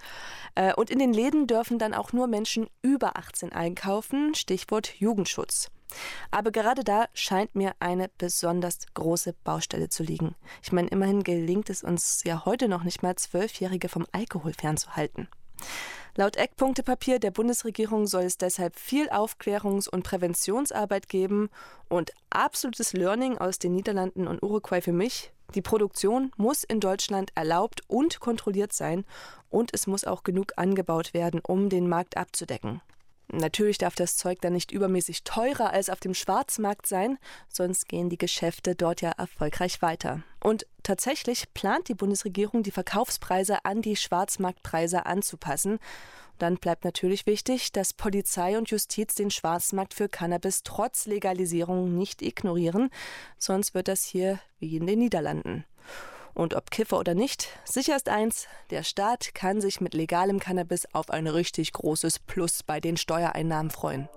Äh, 0.55 0.73
und 0.73 0.89
in 0.89 0.99
den 0.99 1.13
Läden 1.13 1.47
dürfen 1.47 1.79
dann 1.79 1.93
auch 1.93 2.13
nur 2.13 2.27
Menschen 2.27 2.67
über 2.81 3.17
18 3.17 3.53
einkaufen, 3.53 4.35
Stichwort 4.35 4.93
Jugendschutz. 4.99 5.71
Aber 6.31 6.51
gerade 6.51 6.83
da 6.83 7.07
scheint 7.13 7.55
mir 7.55 7.73
eine 7.79 8.09
besonders 8.17 8.79
große 8.93 9.33
Baustelle 9.43 9.89
zu 9.89 10.03
liegen. 10.03 10.35
Ich 10.61 10.71
meine, 10.71 10.89
immerhin 10.89 11.23
gelingt 11.23 11.69
es 11.69 11.83
uns 11.83 12.23
ja 12.25 12.45
heute 12.45 12.67
noch 12.67 12.83
nicht 12.83 13.03
mal, 13.03 13.15
Zwölfjährige 13.15 13.89
vom 13.89 14.05
Alkohol 14.11 14.53
fernzuhalten. 14.53 15.27
Laut 16.15 16.35
Eckpunktepapier 16.35 17.19
der 17.19 17.29
Bundesregierung 17.29 18.07
soll 18.07 18.23
es 18.23 18.39
deshalb 18.39 18.75
viel 18.75 19.07
Aufklärungs- 19.09 19.87
und 19.87 20.03
Präventionsarbeit 20.03 21.09
geben 21.09 21.49
und 21.89 22.11
absolutes 22.31 22.93
Learning 22.93 23.37
aus 23.37 23.59
den 23.59 23.75
Niederlanden 23.75 24.27
und 24.27 24.41
Uruguay 24.41 24.81
für 24.81 24.93
mich. 24.93 25.31
Die 25.53 25.61
Produktion 25.61 26.31
muss 26.35 26.63
in 26.63 26.79
Deutschland 26.79 27.31
erlaubt 27.35 27.81
und 27.87 28.19
kontrolliert 28.19 28.73
sein 28.73 29.05
und 29.49 29.69
es 29.73 29.85
muss 29.85 30.05
auch 30.05 30.23
genug 30.23 30.53
angebaut 30.57 31.13
werden, 31.13 31.39
um 31.39 31.69
den 31.69 31.87
Markt 31.87 32.17
abzudecken. 32.17 32.81
Natürlich 33.29 33.77
darf 33.77 33.95
das 33.95 34.15
Zeug 34.15 34.39
dann 34.41 34.53
nicht 34.53 34.71
übermäßig 34.71 35.23
teurer 35.23 35.71
als 35.71 35.89
auf 35.89 35.99
dem 35.99 36.13
Schwarzmarkt 36.13 36.87
sein, 36.87 37.17
sonst 37.49 37.89
gehen 37.89 38.09
die 38.09 38.17
Geschäfte 38.17 38.73
dort 38.73 39.01
ja 39.01 39.11
erfolgreich 39.11 39.81
weiter. 39.81 40.23
Und 40.39 40.65
tatsächlich 40.83 41.53
plant 41.53 41.89
die 41.89 41.93
Bundesregierung, 41.93 42.63
die 42.63 42.71
Verkaufspreise 42.71 43.65
an 43.65 43.81
die 43.81 43.97
Schwarzmarktpreise 43.97 45.05
anzupassen. 45.05 45.79
Dann 46.37 46.55
bleibt 46.55 46.85
natürlich 46.85 47.25
wichtig, 47.25 47.73
dass 47.73 47.93
Polizei 47.93 48.57
und 48.57 48.69
Justiz 48.69 49.15
den 49.15 49.31
Schwarzmarkt 49.31 49.93
für 49.93 50.07
Cannabis 50.07 50.63
trotz 50.63 51.05
Legalisierung 51.05 51.97
nicht 51.97 52.21
ignorieren, 52.21 52.89
sonst 53.37 53.73
wird 53.73 53.89
das 53.89 54.03
hier 54.03 54.39
wie 54.59 54.77
in 54.77 54.87
den 54.87 54.99
Niederlanden. 54.99 55.65
Und 56.37 56.53
ob 56.53 56.69
Kiffer 56.69 56.99
oder 56.99 57.15
nicht, 57.15 57.47
sicher 57.65 57.95
ist 57.95 58.09
eins, 58.09 58.47
der 58.69 58.83
Staat 58.83 59.33
kann 59.33 59.59
sich 59.59 59.81
mit 59.81 59.95
legalem 59.95 60.39
Cannabis 60.39 60.87
auf 60.93 61.09
ein 61.09 61.25
richtig 61.25 61.73
großes 61.73 62.19
Plus 62.19 62.61
bei 62.61 62.79
den 62.79 62.95
Steuereinnahmen 62.95 63.71
freuen. 63.71 64.07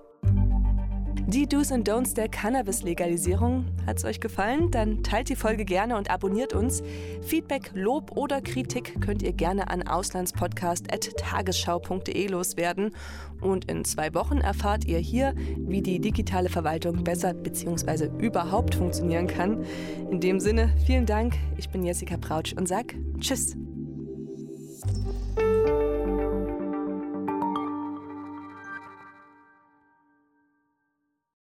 Die 1.27 1.47
Do's 1.47 1.71
und 1.71 1.87
Don'ts 1.87 2.13
der 2.13 2.27
Cannabis-Legalisierung. 2.27 3.65
Hat 3.85 3.97
es 3.97 4.05
euch 4.05 4.19
gefallen? 4.19 4.71
Dann 4.71 5.03
teilt 5.03 5.29
die 5.29 5.35
Folge 5.35 5.65
gerne 5.65 5.97
und 5.97 6.09
abonniert 6.09 6.53
uns. 6.53 6.81
Feedback, 7.21 7.71
Lob 7.73 8.17
oder 8.17 8.41
Kritik 8.41 8.99
könnt 9.01 9.21
ihr 9.23 9.33
gerne 9.33 9.69
an 9.69 9.87
auslandspodcast.tagesschau.de 9.87 12.27
loswerden. 12.27 12.91
Und 13.39 13.71
in 13.71 13.85
zwei 13.85 14.13
Wochen 14.13 14.39
erfahrt 14.39 14.85
ihr 14.85 14.99
hier, 14.99 15.33
wie 15.57 15.81
die 15.81 15.99
digitale 15.99 16.49
Verwaltung 16.49 17.03
besser 17.03 17.33
bzw. 17.33 18.09
überhaupt 18.19 18.75
funktionieren 18.75 19.27
kann. 19.27 19.63
In 20.09 20.19
dem 20.19 20.39
Sinne, 20.39 20.73
vielen 20.85 21.05
Dank. 21.05 21.35
Ich 21.57 21.69
bin 21.69 21.83
Jessica 21.83 22.17
Brautsch 22.17 22.53
und 22.53 22.67
sag 22.67 22.95
Tschüss. 23.19 23.55